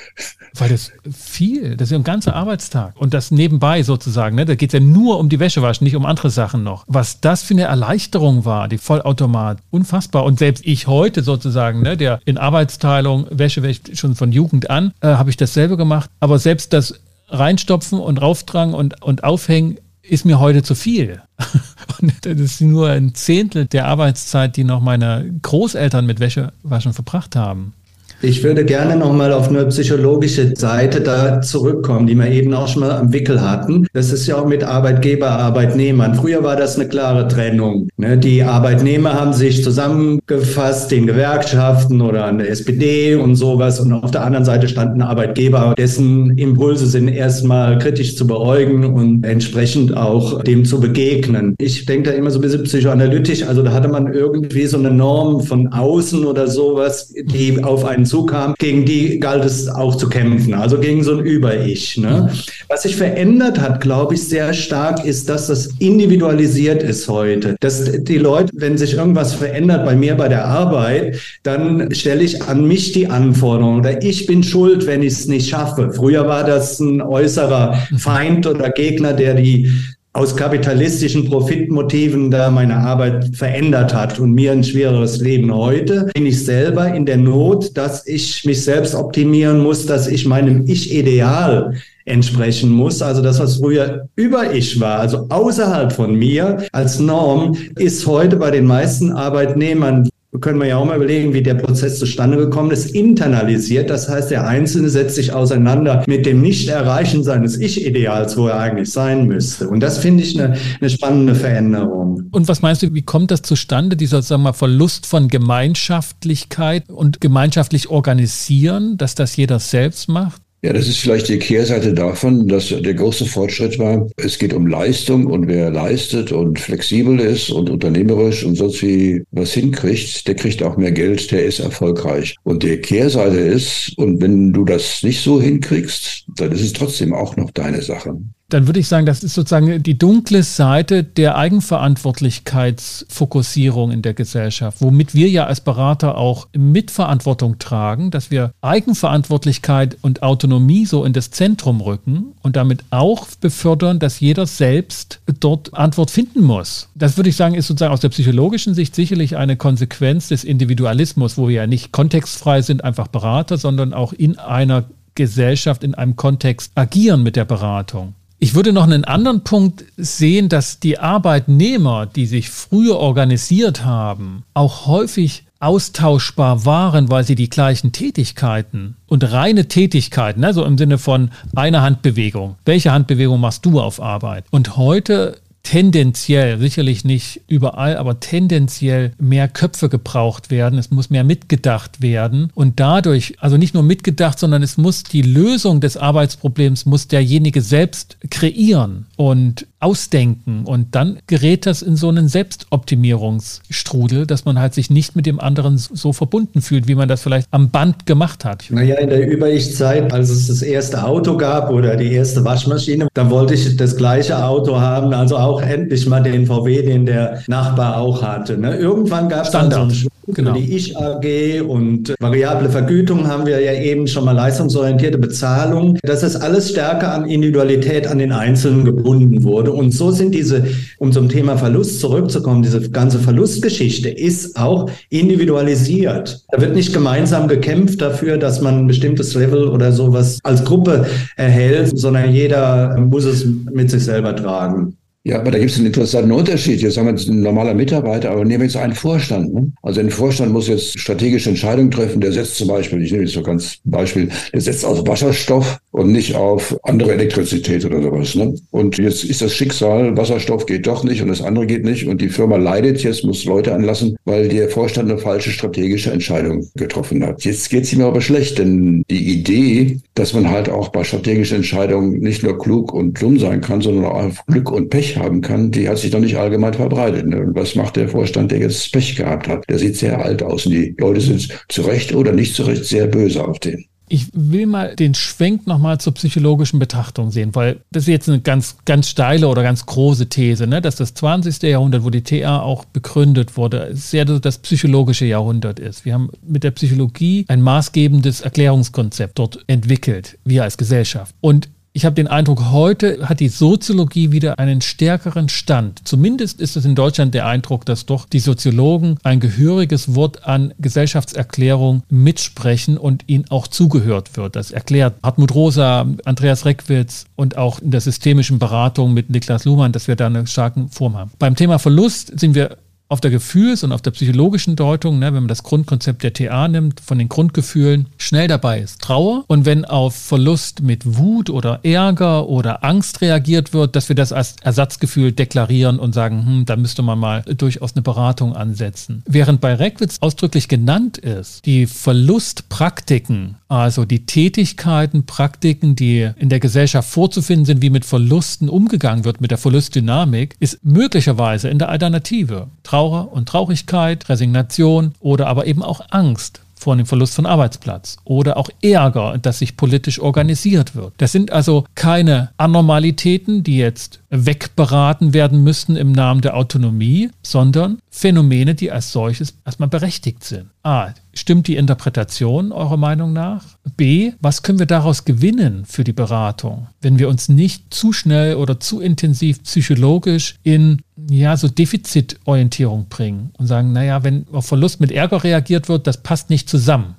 Weil 0.55 0.69
das 0.69 0.93
viel, 1.11 1.77
das 1.77 1.87
ist 1.87 1.93
ja 1.93 1.99
ein 1.99 2.05
ganzer 2.05 2.35
Arbeitstag. 2.35 2.95
Und 3.01 3.15
das 3.15 3.31
nebenbei 3.31 3.83
sozusagen, 3.83 4.37
ne? 4.37 4.45
da 4.45 4.55
geht 4.55 4.69
es 4.69 4.75
ja 4.75 4.81
nur 4.81 5.19
um 5.19 5.31
die 5.31 5.41
Wäschewaschen, 5.41 5.85
nicht 5.87 5.97
um 5.97 6.05
andere 6.05 6.29
Sachen 6.29 6.63
noch. 6.63 6.85
Was 6.89 7.23
das 7.23 7.43
für 7.43 7.55
eine 7.55 7.63
Erleichterung 7.63 8.45
war, 8.45 8.69
die 8.69 8.77
Vollautomat, 8.77 9.61
unfassbar. 9.71 10.25
Und 10.25 10.39
selbst 10.39 10.67
ich 10.67 10.87
heute 10.87 11.23
sozusagen, 11.23 11.81
ne, 11.81 11.97
der 11.97 12.21
in 12.27 12.37
Arbeitsteilung 12.37 13.27
Wäsche 13.31 13.63
wäscht 13.63 13.97
schon 13.97 14.15
von 14.15 14.31
Jugend 14.31 14.69
an, 14.69 14.93
äh, 15.01 15.09
habe 15.09 15.31
ich 15.31 15.39
dasselbe 15.39 15.79
gemacht. 15.79 16.11
Aber 16.21 16.39
selbst 16.39 16.75
das 16.75 17.01
Reinstopfen 17.29 17.99
und 17.99 18.21
rauftragen 18.21 18.75
und, 18.75 19.03
und 19.03 19.25
aufhängen 19.25 19.79
ist 20.03 20.27
mir 20.27 20.39
heute 20.39 20.63
zu 20.63 20.75
viel. 20.75 21.23
Das 22.23 22.39
ist 22.39 22.61
nur 22.61 22.91
ein 22.91 23.15
Zehntel 23.15 23.67
der 23.67 23.87
Arbeitszeit, 23.87 24.57
die 24.57 24.65
noch 24.65 24.81
meine 24.81 25.31
Großeltern 25.43 26.07
mit 26.07 26.21
Wäschewaschen 26.21 26.93
verbracht 26.93 27.37
haben. 27.37 27.75
Ich 28.21 28.43
würde 28.43 28.65
gerne 28.65 28.97
nochmal 28.97 29.33
auf 29.33 29.49
eine 29.49 29.65
psychologische 29.67 30.53
Seite 30.57 31.01
da 31.01 31.41
zurückkommen, 31.41 32.09
die 32.09 32.17
wir 32.17 32.29
eben 32.29 32.53
auch 32.53 32.67
schon 32.67 32.81
mal 32.81 32.91
am 32.91 33.13
Wickel 33.13 33.41
hatten. 33.41 33.87
Das 33.93 34.11
ist 34.11 34.27
ja 34.27 34.35
auch 34.35 34.47
mit 34.47 34.65
Arbeitgeber, 34.65 35.31
Arbeitnehmern. 35.31 36.17
Früher 36.17 36.43
war 36.43 36.57
das 36.57 36.75
eine 36.75 36.89
klare 36.89 37.29
Trennung. 37.29 37.89
Ne? 37.97 38.19
Die 38.19 38.43
Arbeitnehmer 38.43 39.15
haben 39.15 39.33
sich 39.33 39.63
zusammengefasst 39.63 40.91
in 40.91 41.07
Gewerkschaften 41.07 42.01
oder 42.01 42.25
an 42.25 42.39
der 42.39 42.51
SPD 42.51 43.15
und 43.15 43.37
sowas. 43.37 43.79
Und 43.79 43.93
auf 43.93 44.11
der 44.11 44.25
anderen 44.25 44.45
Seite 44.45 44.67
standen 44.67 45.01
Arbeitgeber, 45.01 45.77
dessen 45.79 46.37
Impulse 46.39 46.87
sind 46.87 47.07
erstmal 47.07 47.79
kritisch 47.79 48.17
zu 48.17 48.27
beäugen 48.27 48.85
und 48.85 49.25
entsprechend 49.25 49.97
auch 49.97 50.43
dem 50.43 50.65
zu 50.65 50.81
begegnen. 50.81 51.55
Ich 51.61 51.87
denke 51.87 52.11
da 52.11 52.17
immer 52.17 52.33
so 52.33 52.41
ein 52.41 52.43
bisschen 52.43 52.65
psychoanalytisch. 52.65 53.45
Also 53.45 53.63
da 53.63 53.71
hatte 53.71 53.87
man 53.87 54.13
irgendwie 54.13 54.67
so 54.67 54.77
eine 54.77 54.91
Norm 54.91 55.41
von 55.41 55.69
außen 55.69 56.27
oder 56.27 56.49
sowas, 56.49 57.15
die 57.15 57.63
auf 57.63 57.85
einen 57.85 58.08
hinzukam, 58.09 58.55
gegen 58.59 58.85
die 58.85 59.21
galt 59.21 59.45
es 59.45 59.69
auch 59.69 59.97
zu 59.97 60.09
kämpfen, 60.09 60.55
also 60.55 60.79
gegen 60.79 61.05
so 61.05 61.13
ein 61.13 61.25
Über-Ich. 61.25 61.99
Ne? 61.99 62.31
Was 62.69 62.83
sich 62.83 62.97
verändert 62.97 63.61
hat, 63.61 63.81
glaube 63.81 64.15
ich, 64.15 64.25
sehr 64.25 64.55
stark, 64.55 65.05
ist, 65.05 65.29
dass 65.29 65.49
das 65.49 65.71
individualisiert 65.79 66.83
ist 66.83 67.09
heute. 67.09 67.57
Dass 67.61 68.05
die 68.05 68.19
Leute, 68.19 68.53
wenn 68.55 68.79
sich 68.79 68.95
irgendwas 68.95 69.35
verändert 69.35 69.85
bei 69.85 69.95
mir 69.95 70.15
bei 70.15 70.29
der 70.29 70.47
Arbeit, 70.47 71.21
dann 71.43 71.95
stelle 71.95 72.23
ich 72.23 72.43
an 72.43 72.67
mich 72.67 72.93
die 72.93 73.09
Anforderung 73.09 73.79
oder 73.79 74.03
ich 74.03 74.27
bin 74.27 74.43
schuld, 74.43 74.87
wenn 74.87 75.03
ich 75.03 75.13
es 75.13 75.27
nicht 75.27 75.51
schaffe. 75.51 75.93
Früher 75.93 76.27
war 76.27 76.45
das 76.45 76.81
ein 76.81 77.03
äußerer 77.03 77.75
Feind 77.99 78.47
oder 78.47 78.71
Gegner, 78.71 79.13
der 79.13 79.35
die 79.35 79.71
aus 80.19 80.35
kapitalistischen 80.35 81.27
Profitmotiven 81.27 82.29
da 82.29 82.51
meine 82.51 82.77
Arbeit 82.77 83.37
verändert 83.37 83.95
hat 83.95 84.19
und 84.19 84.33
mir 84.33 84.51
ein 84.51 84.65
schwereres 84.65 85.21
Leben. 85.21 85.55
Heute 85.55 86.11
bin 86.13 86.27
ich 86.27 86.45
selber 86.45 86.93
in 86.93 87.07
der 87.07 87.19
Not, 87.19 87.77
dass 87.77 88.05
ich 88.05 88.45
mich 88.45 88.65
selbst 88.65 88.97
optimieren 88.97 89.61
muss, 89.61 89.87
dass 89.87 90.09
ich 90.09 90.27
meinem 90.27 90.67
Ich-Ideal 90.67 91.75
entsprechen 92.05 92.71
muss. 92.71 93.01
Also 93.01 93.23
das, 93.23 93.39
was 93.39 93.59
früher 93.59 94.09
über 94.17 94.53
ich 94.53 94.81
war, 94.81 94.99
also 94.99 95.27
außerhalb 95.29 95.93
von 95.93 96.17
mir 96.17 96.67
als 96.73 96.99
Norm, 96.99 97.57
ist 97.77 98.05
heute 98.05 98.35
bei 98.39 98.51
den 98.51 98.65
meisten 98.65 99.13
Arbeitnehmern 99.13 100.09
können 100.41 100.61
wir 100.61 100.67
ja 100.67 100.77
auch 100.77 100.85
mal 100.85 100.97
überlegen, 100.97 101.33
wie 101.33 101.43
der 101.43 101.55
Prozess 101.55 101.99
zustande 101.99 102.37
gekommen 102.37 102.71
ist, 102.71 102.95
internalisiert. 102.95 103.89
Das 103.89 104.09
heißt, 104.09 104.31
der 104.31 104.47
Einzelne 104.47 104.91
setzt 104.91 105.15
sich 105.15 105.33
auseinander 105.33 106.05
mit 106.07 106.27
dem 106.27 106.43
Nicht-Erreichen 106.43 107.25
seines 107.25 107.59
Ich-Ideals, 107.59 108.37
wo 108.37 108.49
er 108.49 108.59
eigentlich 108.59 108.91
sein 108.91 109.27
müsste. 109.27 109.69
Und 109.69 109.81
das 109.81 109.99
finde 109.99 110.23
ich 110.23 110.39
eine, 110.39 110.57
eine 110.81 110.91
spannende 110.91 111.35
Veränderung. 111.35 112.29
Und 112.31 112.47
was 112.47 112.61
meinst 112.61 112.83
du, 112.83 112.93
wie 112.93 113.03
kommt 113.03 113.31
das 113.31 113.41
zustande, 113.41 113.97
dieser 113.97 114.21
sagen 114.21 114.43
wir, 114.43 114.51
mal, 114.51 114.53
Verlust 114.53 115.07
von 115.07 115.29
Gemeinschaftlichkeit 115.29 116.91
und 116.91 117.23
gemeinschaftlich 117.23 117.89
organisieren, 117.89 118.99
dass 118.99 119.15
das 119.15 119.35
jeder 119.37 119.59
selbst 119.59 120.09
macht? 120.09 120.43
Ja, 120.61 120.73
das 120.73 120.89
ist 120.89 120.99
vielleicht 120.99 121.29
die 121.29 121.39
Kehrseite 121.39 121.95
davon, 121.95 122.49
dass 122.49 122.69
der 122.69 122.95
große 122.95 123.27
Fortschritt 123.27 123.79
war. 123.79 124.09
Es 124.17 124.39
geht 124.39 124.53
um 124.53 124.67
Leistung 124.67 125.27
und 125.27 125.47
wer 125.47 125.71
leistet 125.71 126.33
und 126.33 126.59
flexibel 126.59 127.21
ist 127.21 127.51
und 127.51 127.71
unternehmerisch 127.71 128.45
und 128.45 128.57
sonst 128.57 128.83
wie 128.83 129.23
was 129.31 129.53
hinkriegt, 129.53 130.27
der 130.27 130.35
kriegt 130.35 130.61
auch 130.65 130.77
mehr 130.77 130.91
Geld, 130.91 131.31
der 131.31 131.45
ist 131.45 131.61
erfolgreich. 131.61 132.35
Und 132.43 132.65
die 132.65 132.77
Kehrseite 132.79 133.39
ist, 133.39 133.97
und 133.99 134.21
wenn 134.21 134.53
du 134.53 134.65
das 134.65 135.05
nicht 135.05 135.23
so 135.23 135.41
hinkriegst, 135.41 136.27
dann 136.41 136.53
ist 136.53 136.63
es 136.63 136.73
trotzdem 136.73 137.13
auch 137.13 137.37
noch 137.37 137.51
deine 137.51 137.83
Sache 137.83 138.17
dann 138.51 138.67
würde 138.67 138.81
ich 138.81 138.89
sagen, 138.89 139.05
das 139.05 139.23
ist 139.23 139.35
sozusagen 139.35 139.83
die 139.83 139.99
dunkle 139.99 140.43
Seite 140.43 141.05
der 141.05 141.37
Eigenverantwortlichkeitsfokussierung 141.37 143.91
in 143.91 144.01
der 144.01 144.15
Gesellschaft, 144.15 144.79
womit 144.81 145.15
wir 145.15 145.29
ja 145.29 145.45
als 145.45 145.61
Berater 145.61 146.17
auch 146.17 146.49
Mitverantwortung 146.57 147.59
tragen, 147.59 148.11
dass 148.11 148.31
wir 148.31 148.53
Eigenverantwortlichkeit 148.63 149.99
und 150.01 150.23
Autonomie 150.23 150.87
so 150.87 151.05
in 151.05 151.13
das 151.13 151.31
Zentrum 151.31 151.83
rücken 151.83 152.33
und 152.43 152.57
damit 152.57 152.85
auch 152.89 153.27
befördern, 153.39 153.99
dass 153.99 154.21
jeder 154.21 154.47
selbst 154.47 155.21
dort 155.41 155.75
Antwort 155.75 156.11
finden 156.11 156.43
muss. 156.43 156.89
Das 156.95 157.19
würde 157.19 157.29
ich 157.29 157.37
sagen, 157.37 157.55
ist 157.55 157.67
sozusagen 157.67 157.93
aus 157.93 158.01
der 158.01 158.09
psychologischen 158.09 158.73
Sicht 158.73 158.95
sicherlich 158.95 159.37
eine 159.37 159.59
Konsequenz 159.59 160.29
des 160.29 160.45
Individualismus, 160.45 161.37
wo 161.37 161.49
wir 161.49 161.57
ja 161.57 161.67
nicht 161.67 161.93
kontextfrei 161.93 162.63
sind, 162.63 162.83
einfach 162.83 163.09
Berater, 163.09 163.59
sondern 163.59 163.93
auch 163.93 164.15
in 164.15 164.39
einer 164.39 164.85
Gesellschaft 165.19 165.83
in 165.83 165.95
einem 165.95 166.15
Kontext 166.15 166.71
agieren 166.77 167.25
mit 167.25 167.37
der 167.37 167.45
Beratung. 167.45 168.15
Ich 168.39 168.55
würde 168.55 168.73
noch 168.73 168.85
einen 168.85 169.05
anderen 169.05 169.43
Punkt 169.43 169.85
sehen, 169.97 170.49
dass 170.49 170.79
die 170.79 171.01
Arbeitnehmer, 171.01 172.07
die 172.07 172.27
sich 172.27 172.51
früher 172.51 172.97
organisiert 172.97 173.85
haben, 173.85 174.45
auch 174.55 174.87
häufig 174.87 175.45
austauschbar 175.59 176.65
waren, 176.65 177.11
weil 177.11 177.25
sie 177.25 177.35
die 177.35 177.51
gleichen 177.51 177.91
Tätigkeiten 177.91 178.97
und 179.09 179.33
reine 179.33 179.67
Tätigkeiten, 179.67 180.45
also 180.45 180.65
im 180.65 180.79
Sinne 180.79 180.99
von 180.99 181.31
einer 181.57 181.83
Handbewegung. 181.83 182.55
Welche 182.65 182.93
Handbewegung 182.93 183.41
machst 183.41 183.67
du 183.67 183.81
auf 183.81 184.01
Arbeit? 184.01 184.45
Und 184.51 184.77
heute 184.77 185.41
tendenziell, 185.63 186.59
sicherlich 186.59 187.05
nicht 187.05 187.43
überall, 187.49 187.97
aber 187.97 188.21
tendenziell 188.21 189.13
mehr 189.19 189.49
Köpfe 189.49 189.89
gebraucht 189.89 190.51
werden. 190.51 190.79
Es 190.79 190.91
muss 190.91 191.11
mehr 191.11 191.25
mitgedacht 191.25 192.01
werden. 192.01 192.51
Und 192.55 192.81
dadurch, 192.81 193.35
also 193.41 193.57
nicht 193.57 193.75
nur 193.75 193.83
mitgedacht, 193.83 194.39
sondern 194.39 194.63
es 194.63 194.79
muss 194.79 195.03
die 195.03 195.23
Lösung 195.23 195.81
des 195.81 195.97
Arbeitsproblems, 195.97 196.87
muss 196.87 197.09
derjenige 197.09 197.61
selbst 197.61 198.17
kreieren 198.31 199.07
und 199.19 199.67
ausdenken. 199.81 200.65
Und 200.65 200.95
dann 200.95 201.19
gerät 201.27 201.67
das 201.67 201.83
in 201.83 201.97
so 201.97 202.09
einen 202.09 202.29
Selbstoptimierungsstrudel, 202.29 204.27
dass 204.27 204.45
man 204.45 204.61
halt 204.61 204.75
sich 204.75 204.91
nicht 204.91 205.17
mit 205.17 205.27
dem 205.27 205.41
anderen 205.41 205.77
so 205.77 206.13
verbunden 206.13 206.63
fühlt, 206.63 206.87
wie 206.87 206.95
man 206.95 207.09
das 207.09 207.23
vielleicht 207.23 207.49
am 207.51 207.71
Band 207.71 208.07
gemacht 208.07 208.45
hat. 208.45 208.67
Naja, 208.71 208.95
in 208.97 209.11
der 209.11 209.29
Über-Ich-Zeit, 209.29 210.13
als 210.13 210.31
es 210.31 210.47
das 210.47 210.63
erste 210.63 211.05
Auto 211.05 211.37
gab 211.37 211.71
oder 211.71 211.97
die 211.97 212.13
erste 212.13 212.45
Waschmaschine, 212.45 213.09
da 213.15 213.29
wollte 213.29 213.55
ich 213.55 213.77
das 213.77 213.97
gleiche 213.97 214.45
Auto 214.45 214.81
haben, 214.81 215.13
also 215.13 215.37
auch 215.37 215.61
endlich 215.63 216.07
mal 216.07 216.23
den 216.23 216.47
VW, 216.47 216.83
den 216.83 217.07
der 217.07 217.43
Nachbar 217.49 217.99
auch 218.01 218.23
hatte. 218.23 218.57
Ne? 218.57 218.77
Irgendwann 218.77 219.29
gab 219.29 219.47
es 219.47 219.51
dann 219.51 219.93
genau. 220.29 220.53
die 220.53 220.77
Ich-AG 220.77 221.63
und 221.63 222.15
variable 222.21 222.71
Vergütung 222.71 223.27
haben 223.27 223.47
wir 223.47 223.61
ja 223.61 223.73
eben 223.73 224.07
schon 224.07 224.25
mal 224.25 224.33
leistungsorientierte 224.33 225.19
Bezahlung. 225.19 225.99
Das 226.03 226.23
ist 226.23 226.37
alles 226.37 226.71
stärker 226.71 227.13
an 227.13 227.29
Individualität 227.29 228.07
an 228.07 228.19
den 228.19 228.31
Einzelnen 228.33 228.85
gebunden 228.85 229.08
wurde 229.09 229.45
wurde. 229.45 229.73
Und 229.73 229.93
so 229.93 230.11
sind 230.11 230.35
diese, 230.35 230.65
um 230.99 231.13
zum 231.13 231.29
Thema 231.29 231.57
Verlust 231.57 232.01
zurückzukommen, 232.01 232.63
diese 232.63 232.91
ganze 232.91 233.19
Verlustgeschichte 233.19 234.09
ist 234.09 234.57
auch 234.57 234.91
individualisiert. 235.11 236.45
Da 236.51 236.61
wird 236.61 236.75
nicht 236.75 236.93
gemeinsam 236.93 237.49
gekämpft 237.49 238.01
dafür, 238.01 238.39
dass 238.39 238.61
man 238.61 238.79
ein 238.81 238.87
bestimmtes 238.87 239.35
Level 239.35 239.69
oder 239.69 239.93
sowas 239.93 240.39
als 240.43 240.65
Gruppe 240.65 241.07
erhält, 241.37 241.99
sondern 241.99 242.33
jeder 242.33 242.99
muss 242.99 243.25
es 243.25 243.47
mit 243.73 243.91
sich 243.91 244.05
selber 244.05 244.37
tragen. 244.37 244.97
Ja, 245.29 245.41
aber 245.41 245.51
da 245.51 245.59
gibt 245.59 245.71
es 245.71 245.77
einen 245.77 245.89
interessanten 245.89 246.33
Unterschied. 246.33 246.81
Jetzt 246.81 246.97
haben 246.97 247.05
wir 247.05 247.11
jetzt 247.11 247.29
ein 247.29 247.43
normaler 247.43 247.75
Mitarbeiter, 247.75 248.31
aber 248.31 248.47
nehmen 248.47 248.61
wir 248.61 248.67
jetzt 248.67 248.79
einen 248.79 248.95
Vorstand. 248.95 249.53
Ne? 249.53 249.71
Also 249.83 250.01
ein 250.01 250.09
Vorstand 250.09 250.55
muss 250.55 250.69
jetzt 250.69 250.99
strategische 250.99 251.51
Entscheidungen 251.51 251.91
treffen. 251.91 252.23
Der 252.23 252.33
setzt 252.33 252.57
zum 252.57 252.69
Beispiel, 252.69 253.03
ich 253.03 253.13
nehme 253.13 253.25
jetzt 253.25 253.35
so 253.35 253.43
ganz 253.43 253.77
Beispiel, 253.85 254.31
der 254.55 254.63
setzt 254.63 254.87
auf 254.87 255.07
Wasserstoff 255.07 255.81
und 255.91 256.13
nicht 256.13 256.35
auf 256.35 256.75
andere 256.85 257.13
Elektrizität 257.13 257.85
oder 257.85 258.01
sowas. 258.01 258.35
Ne? 258.37 258.55
Und 258.71 258.97
jetzt 258.97 259.23
ist 259.25 259.43
das 259.43 259.53
Schicksal, 259.53 260.17
Wasserstoff 260.17 260.65
geht 260.65 260.87
doch 260.87 261.05
nicht 261.05 261.21
und 261.21 261.29
das 261.29 261.43
andere 261.43 261.67
geht 261.67 261.85
nicht 261.85 262.07
und 262.09 262.23
die 262.23 262.31
Firma 262.31 262.57
leidet 262.57 263.03
jetzt, 263.03 263.23
muss 263.23 263.45
Leute 263.45 263.75
anlassen, 263.75 264.17
weil 264.25 264.49
der 264.49 264.71
Vorstand 264.71 265.11
eine 265.11 265.21
falsche 265.21 265.51
strategische 265.51 266.11
Entscheidung 266.11 266.67
getroffen 266.75 267.23
hat. 267.27 267.45
Jetzt 267.45 267.69
geht 267.69 267.85
es 267.85 267.93
ihm 267.93 268.01
aber 268.01 268.23
schlecht, 268.23 268.59
denn 268.59 269.03
die 269.11 269.31
Idee, 269.31 269.99
dass 270.15 270.33
man 270.33 270.49
halt 270.49 270.71
auch 270.71 270.89
bei 270.89 271.05
strategischen 271.05 271.59
Entscheidungen 271.59 272.19
nicht 272.21 272.43
nur 272.43 272.59
klug 272.59 272.95
und 272.95 273.21
dumm 273.21 273.39
sein 273.39 273.61
kann, 273.61 273.83
sondern 273.83 274.07
auch 274.07 274.47
Glück 274.47 274.71
und 274.71 274.89
Pech 274.89 275.18
haben 275.19 275.41
kann, 275.41 275.71
die 275.71 275.89
hat 275.89 275.99
sich 275.99 276.13
noch 276.13 276.21
nicht 276.21 276.37
allgemein 276.37 276.75
verbreitet. 276.75 277.27
Ne? 277.27 277.41
Und 277.41 277.55
was 277.55 277.75
macht 277.75 277.97
der 277.97 278.09
Vorstand, 278.09 278.51
der 278.53 278.59
jetzt 278.59 278.93
Pech 278.93 279.17
gehabt 279.17 279.49
hat? 279.49 279.65
Der 279.69 279.79
sieht 279.79 279.97
sehr 279.97 280.19
alt 280.19 280.43
aus 280.43 280.67
und 280.67 280.73
die 280.73 280.95
Leute 280.99 281.21
sind 281.21 281.49
zu 281.69 281.83
Recht 281.83 282.15
oder 282.15 282.33
nicht 282.33 282.55
zu 282.55 282.63
Recht 282.63 282.85
sehr 282.85 283.07
böse 283.07 283.45
auf 283.45 283.59
den. 283.59 283.85
Ich 284.11 284.29
will 284.33 284.67
mal 284.67 284.97
den 284.97 285.15
Schwenk 285.15 285.67
nochmal 285.67 285.99
zur 285.99 286.15
psychologischen 286.15 286.79
Betrachtung 286.79 287.31
sehen, 287.31 287.55
weil 287.55 287.81
das 287.91 288.05
ist 288.05 288.09
jetzt 288.09 288.29
eine 288.29 288.41
ganz, 288.41 288.77
ganz 288.85 289.09
steile 289.09 289.49
oder 289.49 289.63
ganz 289.63 289.85
große 289.85 290.29
These, 290.29 290.67
ne? 290.67 290.81
dass 290.81 290.97
das 290.97 291.15
20. 291.15 291.63
Jahrhundert, 291.63 292.05
wo 292.05 292.11
die 292.11 292.23
TA 292.23 292.61
auch 292.61 292.87
begründet 292.87 293.57
wurde, 293.57 293.91
sehr 293.93 294.25
das 294.25 294.59
psychologische 294.59 295.27
Jahrhundert 295.27 295.79
ist. 295.79 296.05
Wir 296.05 296.15
haben 296.15 296.31
mit 296.47 296.65
der 296.65 296.71
Psychologie 296.71 297.45
ein 297.49 297.61
maßgebendes 297.61 298.41
Erklärungskonzept 298.41 299.39
dort 299.39 299.63
entwickelt, 299.67 300.39
wir 300.45 300.63
als 300.63 300.79
Gesellschaft. 300.79 301.35
Und 301.41 301.69
ich 301.99 302.05
habe 302.05 302.15
den 302.15 302.29
Eindruck, 302.29 302.71
heute 302.71 303.29
hat 303.29 303.41
die 303.41 303.49
Soziologie 303.49 304.31
wieder 304.31 304.57
einen 304.61 304.83
stärkeren 304.83 305.49
Stand. 305.49 306.07
Zumindest 306.07 306.61
ist 306.61 306.77
es 306.77 306.85
in 306.85 306.95
Deutschland 306.95 307.35
der 307.35 307.45
Eindruck, 307.47 307.85
dass 307.87 308.07
doch 308.07 308.25
die 308.25 308.39
Soziologen 308.39 309.19
ein 309.25 309.41
gehöriges 309.41 310.15
Wort 310.15 310.47
an 310.47 310.73
Gesellschaftserklärung 310.79 312.05
mitsprechen 312.09 312.99
und 312.99 313.25
ihnen 313.27 313.47
auch 313.49 313.67
zugehört 313.67 314.37
wird. 314.37 314.55
Das 314.55 314.71
erklärt 314.71 315.17
Hartmut 315.25 315.53
Rosa, 315.53 316.07
Andreas 316.25 316.65
Reckwitz 316.67 317.25
und 317.35 317.59
auch 317.59 317.81
in 317.81 317.91
der 317.91 318.01
systemischen 318.01 318.61
Beratung 318.61 319.13
mit 319.13 319.31
Niklas 319.31 319.65
Luhmann, 319.65 319.91
dass 319.91 320.07
wir 320.07 320.15
da 320.15 320.27
eine 320.27 320.47
starken 320.47 320.91
Form 320.91 321.17
haben. 321.17 321.33
Beim 321.41 321.57
Thema 321.57 321.81
Verlust 321.81 322.39
sind 322.39 322.55
wir 322.55 322.79
auf 323.09 323.21
der 323.21 323.31
Gefühls- 323.31 323.85
und 323.85 323.93
auf 323.93 324.03
der 324.03 324.11
psychologischen 324.11 324.77
Deutung, 324.77 325.19
ne, 325.19 325.27
wenn 325.27 325.43
man 325.43 325.49
das 325.49 325.63
Grundkonzept 325.63 326.23
der 326.23 326.33
TA 326.33 326.69
nimmt, 326.69 327.01
von 327.01 327.19
den 327.19 327.29
Grundgefühlen, 327.29 328.07
schnell 328.19 328.49
dabei 328.49 328.81
ist 328.81 329.01
Trauer. 329.01 329.45
Und 329.47 329.65
wenn 329.65 329.85
auf 329.85 330.15
Verlust 330.15 330.83
mit 330.83 331.17
Wut 331.17 331.49
oder 331.49 331.81
Ärger 331.85 332.49
oder 332.49 332.85
Angst 332.85 333.21
reagiert 333.23 333.73
wird, 333.73 333.97
dass 333.97 334.09
wir 334.09 334.17
das 334.17 334.33
als 334.33 334.57
Ersatzgefühl 334.63 335.33
deklarieren 335.33 335.99
und 335.99 336.13
sagen, 336.13 336.45
hm, 336.45 336.65
da 336.67 336.77
müsste 336.77 337.03
man 337.03 337.19
mal 337.19 337.43
durchaus 337.43 337.95
eine 337.95 338.03
Beratung 338.03 338.55
ansetzen. 338.55 339.23
Während 339.27 339.61
bei 339.61 339.75
Reckwitz 339.75 340.19
ausdrücklich 340.21 340.69
genannt 340.69 341.17
ist, 341.17 341.65
die 341.65 341.87
Verlustpraktiken, 341.87 343.57
also 343.69 344.05
die 344.05 344.25
Tätigkeiten, 344.25 345.27
Praktiken, 345.27 345.95
die 345.95 346.31
in 346.37 346.49
der 346.49 346.59
Gesellschaft 346.59 347.11
vorzufinden 347.11 347.67
sind, 347.67 347.83
wie 347.83 347.91
mit 347.91 348.07
Verlusten 348.07 348.69
umgegangen 348.69 349.25
wird, 349.25 349.41
mit 349.41 349.51
der 349.51 349.59
Verlustdynamik, 349.59 350.57
ist 350.59 350.85
möglicherweise 350.85 351.69
in 351.69 351.79
der 351.79 351.91
Alternative. 351.91 352.69
Trauer 352.83 353.31
und 353.33 353.49
Traurigkeit, 353.49 354.29
Resignation 354.29 355.13
oder 355.21 355.47
aber 355.47 355.67
eben 355.67 355.83
auch 355.83 356.01
Angst 356.11 356.63
vor 356.79 356.97
dem 356.97 357.07
Verlust 357.07 357.35
von 357.35 357.47
Arbeitsplatz 357.47 358.17
oder 358.25 358.57
auch 358.57 358.71
Ärger, 358.83 359.39
dass 359.39 359.59
sich 359.59 359.77
politisch 359.77 360.21
organisiert 360.21 360.95
wird. 360.95 361.15
Das 361.19 361.33
sind 361.33 361.51
also 361.53 361.85
keine 361.95 362.51
Anormalitäten, 362.57 363.63
die 363.63 363.79
jetzt 363.79 364.21
wegberaten 364.31 365.33
werden 365.33 365.63
müssten 365.65 365.97
im 365.97 366.13
Namen 366.13 366.41
der 366.41 366.57
Autonomie, 366.57 367.31
sondern 367.43 367.99
Phänomene, 368.11 368.75
die 368.75 368.91
als 368.91 369.13
solches 369.13 369.55
erstmal 369.65 369.89
berechtigt 369.89 370.45
sind. 370.45 370.67
A. 370.83 371.09
Stimmt 371.35 371.69
die 371.69 371.77
Interpretation 371.77 372.73
eurer 372.73 372.97
Meinung 372.97 373.33
nach? 373.33 373.65
B. 373.97 374.33
Was 374.41 374.63
können 374.63 374.79
wir 374.79 374.87
daraus 374.87 375.25
gewinnen 375.25 375.85
für 375.85 376.03
die 376.03 376.13
Beratung, 376.13 376.89
wenn 377.01 377.19
wir 377.19 377.29
uns 377.29 377.49
nicht 377.49 377.95
zu 377.95 378.13
schnell 378.13 378.57
oder 378.57 378.81
zu 378.81 379.01
intensiv 379.01 379.63
psychologisch 379.63 380.57
in 380.63 381.03
ja, 381.31 381.57
so 381.57 381.69
Defizitorientierung 381.69 383.07
bringen 383.09 383.51
und 383.59 383.67
sagen, 383.67 383.93
naja, 383.93 384.25
wenn 384.25 384.47
auf 384.53 384.67
Verlust 384.67 385.01
mit 385.01 385.13
Ärger 385.13 385.45
reagiert 385.45 385.89
wird, 385.89 386.07
das 386.07 386.23
passt 386.23 386.51
nicht 386.51 386.69
zusammen. 386.69 387.17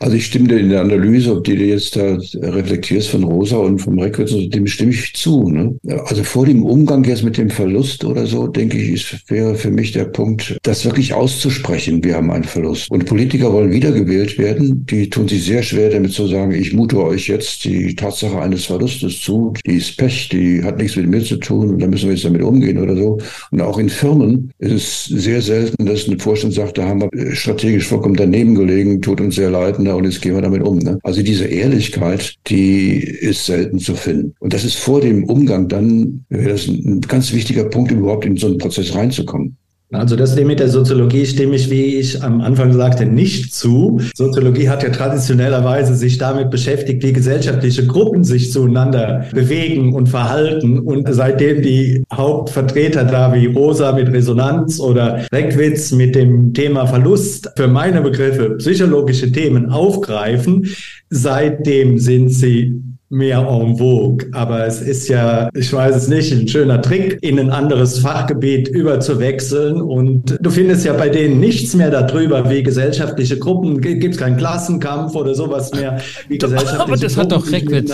Also 0.00 0.16
ich 0.16 0.24
stimme 0.24 0.48
dir 0.48 0.58
in 0.58 0.70
der 0.70 0.80
Analyse, 0.80 1.36
ob 1.36 1.44
die 1.44 1.56
du 1.56 1.64
jetzt 1.64 1.94
da 1.94 2.16
reflektierst 2.34 3.10
von 3.10 3.22
Rosa 3.22 3.58
und 3.58 3.80
vom 3.80 3.98
Reckwitz, 3.98 4.32
dem 4.48 4.66
stimme 4.66 4.92
ich 4.92 5.12
zu. 5.14 5.50
Ne? 5.50 5.78
Also 6.06 6.24
vor 6.24 6.46
dem 6.46 6.64
Umgang 6.64 7.04
jetzt 7.04 7.22
mit 7.22 7.36
dem 7.36 7.50
Verlust 7.50 8.02
oder 8.06 8.26
so, 8.26 8.46
denke 8.46 8.78
ich, 8.78 8.92
ist, 8.92 9.30
wäre 9.30 9.54
für 9.54 9.70
mich 9.70 9.92
der 9.92 10.06
Punkt, 10.06 10.56
das 10.62 10.86
wirklich 10.86 11.12
auszusprechen, 11.12 12.02
wir 12.02 12.16
haben 12.16 12.30
einen 12.30 12.44
Verlust. 12.44 12.90
Und 12.90 13.04
Politiker 13.04 13.52
wollen 13.52 13.72
wiedergewählt 13.72 14.38
werden, 14.38 14.86
die 14.86 15.10
tun 15.10 15.28
sich 15.28 15.44
sehr 15.44 15.62
schwer 15.62 15.90
damit 15.90 16.12
zu 16.12 16.26
sagen, 16.26 16.52
ich 16.52 16.72
mute 16.72 16.98
euch 16.98 17.28
jetzt 17.28 17.66
die 17.66 17.94
Tatsache 17.94 18.40
eines 18.40 18.64
Verlustes 18.64 19.20
zu, 19.20 19.52
die 19.66 19.74
ist 19.74 19.98
Pech, 19.98 20.30
die 20.30 20.64
hat 20.64 20.78
nichts 20.78 20.96
mit 20.96 21.08
mir 21.08 21.22
zu 21.22 21.36
tun 21.36 21.68
und 21.68 21.82
da 21.82 21.86
müssen 21.86 22.08
wir 22.08 22.14
jetzt 22.14 22.24
damit 22.24 22.40
umgehen 22.40 22.78
oder 22.78 22.96
so. 22.96 23.18
Und 23.50 23.60
auch 23.60 23.76
in 23.76 23.90
Firmen 23.90 24.50
ist 24.60 24.72
es 24.72 25.04
sehr 25.04 25.42
selten, 25.42 25.84
dass 25.84 26.08
ein 26.08 26.18
Vorstand 26.18 26.54
sagt, 26.54 26.78
da 26.78 26.86
haben 26.86 27.02
wir 27.02 27.34
strategisch 27.36 27.86
vollkommen 27.86 28.16
daneben 28.16 28.54
gelegen, 28.54 29.02
tut 29.02 29.20
uns 29.20 29.34
sehr 29.34 29.50
leid, 29.50 29.78
ne? 29.78 29.89
Und 29.94 30.04
jetzt 30.04 30.22
gehen 30.22 30.34
wir 30.34 30.42
damit 30.42 30.62
um. 30.62 30.78
Ne? 30.78 30.98
Also 31.02 31.22
diese 31.22 31.46
Ehrlichkeit, 31.46 32.34
die 32.46 32.98
ist 32.98 33.46
selten 33.46 33.78
zu 33.78 33.94
finden. 33.94 34.34
Und 34.40 34.52
das 34.52 34.64
ist 34.64 34.76
vor 34.76 35.00
dem 35.00 35.24
Umgang 35.24 35.68
dann, 35.68 36.24
das 36.28 36.68
ein 36.68 37.00
ganz 37.02 37.32
wichtiger 37.32 37.64
Punkt, 37.64 37.90
überhaupt 37.90 38.24
in 38.24 38.36
so 38.36 38.46
einen 38.46 38.58
Prozess 38.58 38.94
reinzukommen. 38.94 39.56
Also 39.92 40.14
das 40.14 40.36
mit 40.36 40.60
der 40.60 40.68
Soziologie 40.68 41.26
stimme 41.26 41.56
ich, 41.56 41.68
wie 41.68 41.96
ich 41.96 42.22
am 42.22 42.40
Anfang 42.40 42.72
sagte, 42.72 43.06
nicht 43.06 43.52
zu. 43.52 44.00
Soziologie 44.14 44.68
hat 44.68 44.84
ja 44.84 44.90
traditionellerweise 44.90 45.96
sich 45.96 46.16
damit 46.16 46.50
beschäftigt, 46.50 47.02
wie 47.02 47.12
gesellschaftliche 47.12 47.84
Gruppen 47.88 48.22
sich 48.22 48.52
zueinander 48.52 49.26
bewegen 49.32 49.92
und 49.94 50.08
verhalten. 50.08 50.78
Und 50.78 51.12
seitdem 51.12 51.62
die 51.62 52.04
Hauptvertreter 52.12 53.02
da 53.02 53.34
wie 53.34 53.46
Rosa 53.46 53.90
mit 53.90 54.12
Resonanz 54.12 54.78
oder 54.78 55.26
Reckwitz 55.32 55.90
mit 55.90 56.14
dem 56.14 56.54
Thema 56.54 56.86
Verlust 56.86 57.50
für 57.56 57.66
meine 57.66 58.00
Begriffe 58.00 58.56
psychologische 58.58 59.32
Themen 59.32 59.70
aufgreifen, 59.70 60.68
seitdem 61.08 61.98
sind 61.98 62.28
sie 62.28 62.80
mehr 63.10 63.38
en 63.40 63.76
vogue. 63.76 64.28
Aber 64.32 64.66
es 64.66 64.80
ist 64.80 65.08
ja, 65.08 65.50
ich 65.52 65.72
weiß 65.72 65.94
es 65.96 66.08
nicht, 66.08 66.32
ein 66.32 66.48
schöner 66.48 66.80
Trick, 66.80 67.18
in 67.22 67.38
ein 67.38 67.50
anderes 67.50 67.98
Fachgebiet 67.98 68.68
überzuwechseln. 68.68 69.82
Und 69.82 70.38
du 70.40 70.50
findest 70.50 70.86
ja 70.86 70.94
bei 70.94 71.08
denen 71.08 71.40
nichts 71.40 71.74
mehr 71.74 71.90
darüber, 71.90 72.48
wie 72.48 72.62
gesellschaftliche 72.62 73.38
Gruppen, 73.38 73.80
gibt 73.80 74.14
es 74.14 74.16
keinen 74.16 74.36
Klassenkampf 74.36 75.14
oder 75.14 75.34
sowas 75.34 75.72
mehr, 75.72 76.00
wie 76.28 76.38
gesellschaftliche 76.38 76.80
Aber 76.80 76.96
das 76.96 77.14
Gruppen 77.14 77.32
hat 77.32 77.32
doch 77.32 77.52
Reckwitz. 77.52 77.92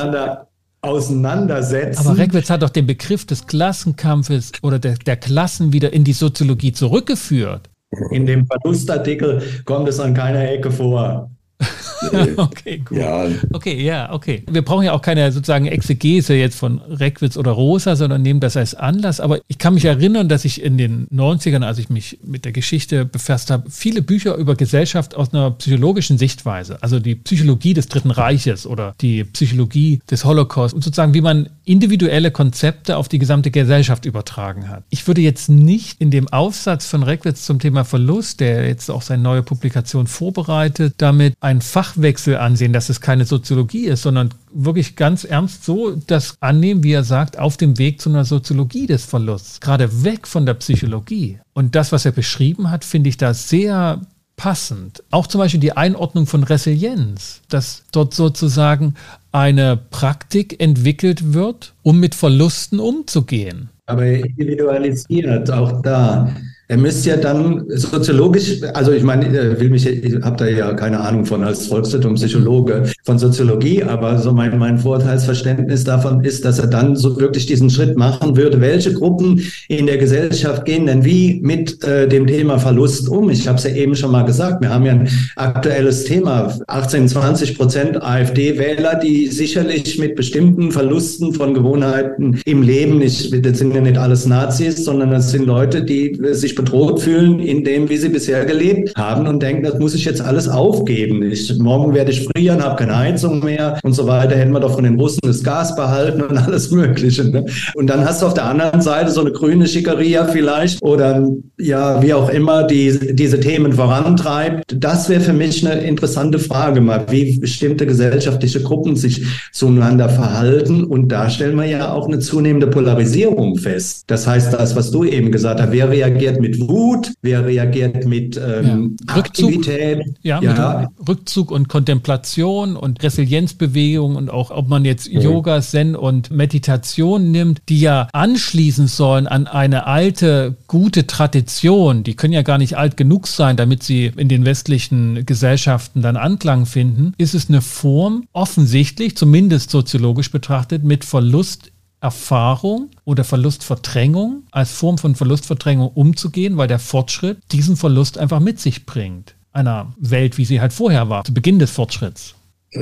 auseinandersetzen. 0.83 2.07
Aber 2.07 2.19
Reckwitz 2.19 2.51
hat 2.51 2.63
doch 2.63 2.71
den 2.71 2.87
Begriff 2.87 3.25
des 3.25 3.47
Klassenkampfes 3.47 4.53
oder 4.63 4.79
der, 4.79 4.95
der 4.95 5.17
Klassen 5.17 5.73
wieder 5.73 5.93
in 5.93 6.05
die 6.05 6.13
Soziologie 6.13 6.73
zurückgeführt. 6.73 7.71
In 8.11 8.27
dem 8.27 8.47
Verlustartikel 8.47 9.43
kommt 9.65 9.89
es 9.89 9.99
an 9.99 10.13
keiner 10.13 10.51
Ecke 10.51 10.71
vor. 10.71 11.31
okay, 12.37 12.79
gut. 12.79 12.99
Ja. 12.99 13.27
Okay, 13.53 13.83
ja, 13.83 14.13
okay. 14.13 14.43
Wir 14.51 14.63
brauchen 14.63 14.85
ja 14.85 14.93
auch 14.93 15.03
keine 15.03 15.33
sozusagen 15.33 15.67
Exegese 15.67 16.35
jetzt 16.35 16.59
von 16.59 16.79
Reckwitz 16.79 17.37
oder 17.37 17.53
Rosa, 17.53 17.97
sondern 17.97 18.23
nehmen 18.23 18.41
das 18.41 18.57
als 18.57 18.75
Anlass. 18.75 19.21
Aber 19.21 19.41
ich 19.49 19.59
kann 19.59 19.75
mich 19.75 19.85
erinnern, 19.85 20.29
dass 20.29 20.45
ich 20.45 20.63
in 20.63 20.77
den 20.77 21.09
90ern, 21.09 21.65
als 21.65 21.79
ich 21.79 21.89
mich 21.89 22.19
mit 22.23 22.45
der 22.45 22.53
Geschichte 22.53 23.05
befasst 23.05 23.51
habe, 23.51 23.71
viele 23.71 24.03
Bücher 24.03 24.37
über 24.37 24.55
Gesellschaft 24.55 25.15
aus 25.15 25.33
einer 25.33 25.51
psychologischen 25.53 26.19
Sichtweise, 26.19 26.83
also 26.83 27.01
die 27.01 27.15
Psychologie 27.15 27.75
des 27.75 27.89
Dritten 27.89 28.11
Reiches 28.11 28.67
oder 28.67 28.95
die 29.01 29.25
Psychologie 29.25 30.01
des 30.11 30.25
Holocaust 30.25 30.75
und 30.75 30.85
sozusagen, 30.85 31.15
wie 31.15 31.21
man 31.21 31.49
individuelle 31.65 32.31
Konzepte 32.31 32.97
auf 32.97 33.09
die 33.09 33.19
gesamte 33.19 33.51
Gesellschaft 33.51 34.05
übertragen 34.05 34.69
hat. 34.69 34.85
Ich 34.91 35.07
würde 35.07 35.21
jetzt 35.21 35.49
nicht 35.49 36.01
in 36.01 36.11
dem 36.11 36.29
Aufsatz 36.29 36.87
von 36.87 37.03
Reckwitz 37.03 37.45
zum 37.45 37.59
Thema 37.59 37.85
Verlust, 37.85 38.41
der 38.41 38.69
jetzt 38.69 38.91
auch 38.91 39.03
seine 39.03 39.23
neue 39.23 39.43
Publikation 39.43 40.07
vorbereitet, 40.07 40.95
damit 40.99 41.35
ein 41.47 41.61
Fachwechsel 41.61 42.37
ansehen, 42.37 42.73
dass 42.73 42.89
es 42.89 43.01
keine 43.01 43.25
Soziologie 43.25 43.87
ist, 43.87 44.03
sondern 44.03 44.31
wirklich 44.53 44.97
ganz 44.97 45.23
ernst 45.23 45.65
so 45.65 45.95
das 45.95 46.37
annehmen, 46.41 46.83
wie 46.83 46.91
er 46.91 47.05
sagt, 47.05 47.39
auf 47.39 47.57
dem 47.57 47.79
Weg 47.79 48.01
zu 48.01 48.11
einer 48.11 48.25
Soziologie 48.25 48.89
des 48.89 49.05
Verlusts, 49.05 49.61
gerade 49.61 50.03
weg 50.03 50.27
von 50.27 50.45
der 50.45 50.55
Psychologie. 50.55 51.39
Und 51.55 51.77
das, 51.77 51.93
was 51.93 52.05
er 52.05 52.11
beschrieben 52.11 52.69
hat, 52.69 52.85
finde 52.85 53.11
ich 53.11 53.17
da 53.17 53.33
sehr 53.33 54.01
passend. 54.35 55.05
Auch 55.13 55.29
zum 55.29 55.39
Beispiel 55.39 55.61
die 55.61 55.77
Einordnung 55.77 56.27
von 56.27 56.43
Resilienz, 56.43 57.43
dass 57.49 57.85
dort 57.93 58.13
sozusagen 58.13 58.95
eine 59.31 59.77
Praktik 59.77 60.61
entwickelt 60.61 61.33
wird, 61.33 61.75
um 61.83 62.01
mit 62.01 62.17
Verlusten 62.17 62.81
umzugehen. 62.81 63.71
Aber 63.87 64.05
individualisiert, 64.05 65.49
auch 65.53 65.81
da. 65.81 66.35
Er 66.69 66.79
müsste 66.79 67.11
ja 67.11 67.17
dann 67.17 67.65
soziologisch, 67.69 68.61
also 68.75 68.91
ich 68.91 69.05
meine, 69.05 69.27
ich 69.27 69.61
will 69.61 69.71
mich, 69.71 69.87
ich 69.87 70.21
habe 70.23 70.37
da 70.37 70.49
ja 70.49 70.75
keine 70.75 70.99
Ahnung 70.99 71.25
von 71.25 71.45
als 71.45 71.69
Volkswirt 71.69 72.05
und 72.05 72.15
Psychologe 72.15 72.91
von 73.05 73.21
Soziologie, 73.21 73.85
aber 73.85 74.19
so 74.19 74.33
mein, 74.33 74.59
mein 74.59 74.77
Vorteilsverständnis 74.77 75.85
davon 75.85 76.25
ist, 76.25 76.45
dass 76.45 76.59
er 76.59 76.67
dann 76.67 76.97
so 76.97 77.21
wirklich 77.21 77.47
diesen 77.47 77.71
Schritt 77.71 77.97
machen 77.97 78.37
würde. 78.37 78.61
Welche 78.61 78.93
Gruppen 78.93 79.43
in 79.69 79.87
der 79.87 79.99
Gesellschaft 79.99 80.65
gehen 80.65 80.87
denn 80.87 81.05
wie 81.05 81.39
mit 81.41 81.85
äh, 81.85 82.09
dem 82.09 82.27
Thema 82.27 82.59
Verlust 82.59 83.09
um? 83.09 83.31
Ich 83.31 83.47
habe 83.47 83.59
es 83.59 83.65
ja 83.65 83.71
eben 83.71 83.95
schon 83.95 84.11
mal 84.11 84.25
gesagt, 84.25 84.61
wir 84.61 84.71
haben 84.71 84.87
ja 84.87 84.93
ein 84.93 85.09
aktuelles 85.37 86.03
Thema, 86.03 86.53
18, 86.67 87.09
20 87.09 87.57
Prozent 87.57 88.03
AfD-Wähler, 88.03 88.97
die 88.97 89.29
sicherlich 89.29 90.01
mit 90.01 90.17
bestimmten 90.17 90.73
Verlusten 90.73 91.33
von 91.33 91.55
Gewohnheiten 91.55 92.41
im 92.45 92.63
Leben, 92.63 92.99
nicht, 92.99 93.47
das 93.47 93.59
sind 93.59 93.73
ja 93.73 93.81
nicht 93.81 93.99
alles 93.99 94.27
Nazis, 94.27 94.85
sondern 94.85 95.13
das 95.13 95.31
sind 95.31 95.47
Leute, 95.47 95.85
die 95.85 96.19
sich 96.33 96.56
bedroht 96.57 97.01
fühlen 97.01 97.39
in 97.39 97.63
dem, 97.63 97.89
wie 97.89 97.97
sie 97.97 98.09
bisher 98.09 98.45
gelebt 98.45 98.93
haben 98.97 99.29
und 99.29 99.41
denken, 99.43 99.63
das 99.63 99.79
muss 99.79 99.95
ich 99.95 100.05
jetzt 100.05 100.21
alles 100.21 100.49
aufgeben. 100.49 101.23
Ich, 101.23 101.57
morgen 101.59 101.95
werde 101.95 102.11
ich 102.11 102.27
frieren, 102.27 102.63
habe 102.63 102.77
keine 102.77 102.99
Heizung 102.99 103.45
mehr 103.45 103.79
und 103.83 103.93
so 103.93 104.07
weiter. 104.07 104.35
Hätten 104.37 104.53
wir 104.53 104.61
doch 104.61 104.75
von 104.75 104.85
den 104.85 104.99
Russen 104.99 105.21
das 105.23 105.45
Gas 105.45 105.77
behalten 105.77 106.23
und 106.23 106.37
alles 106.37 106.71
Mögliche. 106.71 107.25
Ne? 107.25 107.47
Und 107.75 107.89
dann 107.89 108.05
hast 108.05 108.23
du 108.23 108.27
auf 108.27 108.35
der 108.35 108.47
anderen 108.47 108.81
Seite 108.81 109.11
so 109.11 109.21
eine 109.21 109.33
grüne 109.33 109.67
Schickeria 109.69 110.25
vielleicht 110.25 110.83
oder 110.83 111.29
ja, 111.59 112.03
wie 112.03 112.15
auch 112.15 112.31
immer, 112.31 112.65
die 112.65 113.15
diese 113.15 113.39
Themen 113.41 113.73
vorantreibt. 113.73 114.65
Das 114.75 115.09
wäre 115.09 115.21
für 115.21 115.33
mich 115.33 115.67
eine 115.67 115.83
interessante 115.83 116.39
Frage 116.39 116.81
mal, 116.81 117.07
wie 117.11 117.39
bestimmte 117.39 117.87
gesellschaftliche 117.87 118.63
Gruppen 118.63 118.97
sich 118.97 119.25
zueinander 119.53 120.09
verhalten. 120.09 120.85
Und 120.85 121.09
da 121.09 121.29
stellen 121.31 121.57
wir 121.57 121.67
ja 121.67 121.93
auch 121.93 122.09
eine 122.09 122.19
zunehmende 122.19 122.67
Polarisierung 122.67 123.57
fest. 123.57 124.05
Das 124.07 124.27
heißt, 124.27 124.53
das, 124.53 124.77
was 124.77 124.91
du 124.91 125.05
eben 125.05 125.31
gesagt 125.31 125.61
hast, 125.61 125.73
wer 125.73 125.91
reagiert 125.91 126.41
mit 126.41 126.46
mit 126.49 126.61
Wut, 126.61 127.13
wer 127.23 127.45
reagiert 127.45 128.07
mit 128.07 128.37
ähm, 128.37 128.97
ja. 129.07 129.15
Rückzug, 129.15 129.49
Aktivität. 129.49 130.03
Ja, 130.23 130.41
ja. 130.41 130.89
Rückzug 131.07 131.51
und 131.51 131.69
Kontemplation 131.69 132.77
und 132.77 133.03
Resilienzbewegung 133.03 134.17
und 134.17 134.31
auch, 134.31 134.51
ob 134.51 134.69
man 134.69 134.85
jetzt 134.85 135.13
mhm. 135.13 135.21
Yoga, 135.21 135.61
Zen 135.61 135.97
und 135.97 136.31
Meditation 136.31 137.31
nimmt, 137.31 137.63
die 137.69 137.81
ja 137.81 138.09
anschließen 138.13 138.87
sollen 138.87 139.27
an 139.27 139.47
eine 139.47 139.87
alte, 139.87 140.57
gute 140.67 141.07
Tradition. 141.07 142.05
Die 142.05 142.15
können 142.15 142.33
ja 142.33 142.43
gar 142.43 142.59
nicht 142.59 142.77
alt 142.77 142.97
genug 142.97 143.27
sein, 143.27 143.57
damit 143.57 143.83
sie 143.83 144.13
in 144.17 144.29
den 144.29 144.45
westlichen 144.45 145.27
Gesellschaften 145.27 146.03
dann 146.03 146.17
Anklang 146.17 146.67
finden. 146.67 147.13
Ist 147.19 147.35
es 147.35 147.49
eine 147.49 147.61
Form, 147.61 148.25
offensichtlich, 148.33 149.17
zumindest 149.17 149.71
soziologisch 149.71 150.31
betrachtet, 150.31 150.85
mit 150.85 151.05
Verlust 151.05 151.73
Erfahrung 152.01 152.91
oder 153.05 153.25
Verlustverdrängung 153.25 154.45
als 154.51 154.73
Form 154.73 154.99
von 154.99 155.15
Verlustverdrängung 155.15 155.89
umzugehen, 155.89 156.57
weil 156.57 156.69
der 156.69 156.79
Fortschritt 156.79 157.39
diesen 157.53 157.77
Verlust 157.77 158.19
einfach 158.19 158.41
mit 158.41 158.61
sich 158.61 158.87
bringt. 158.87 159.35
Einer 159.53 159.95
Welt, 159.99 160.39
wie 160.39 160.45
sie 160.45 160.61
halt 160.61 160.73
vorher 160.73 161.09
war, 161.09 161.25
zu 161.25 161.33
Beginn 161.33 161.59
des 161.59 161.71
Fortschritts. 161.71 162.35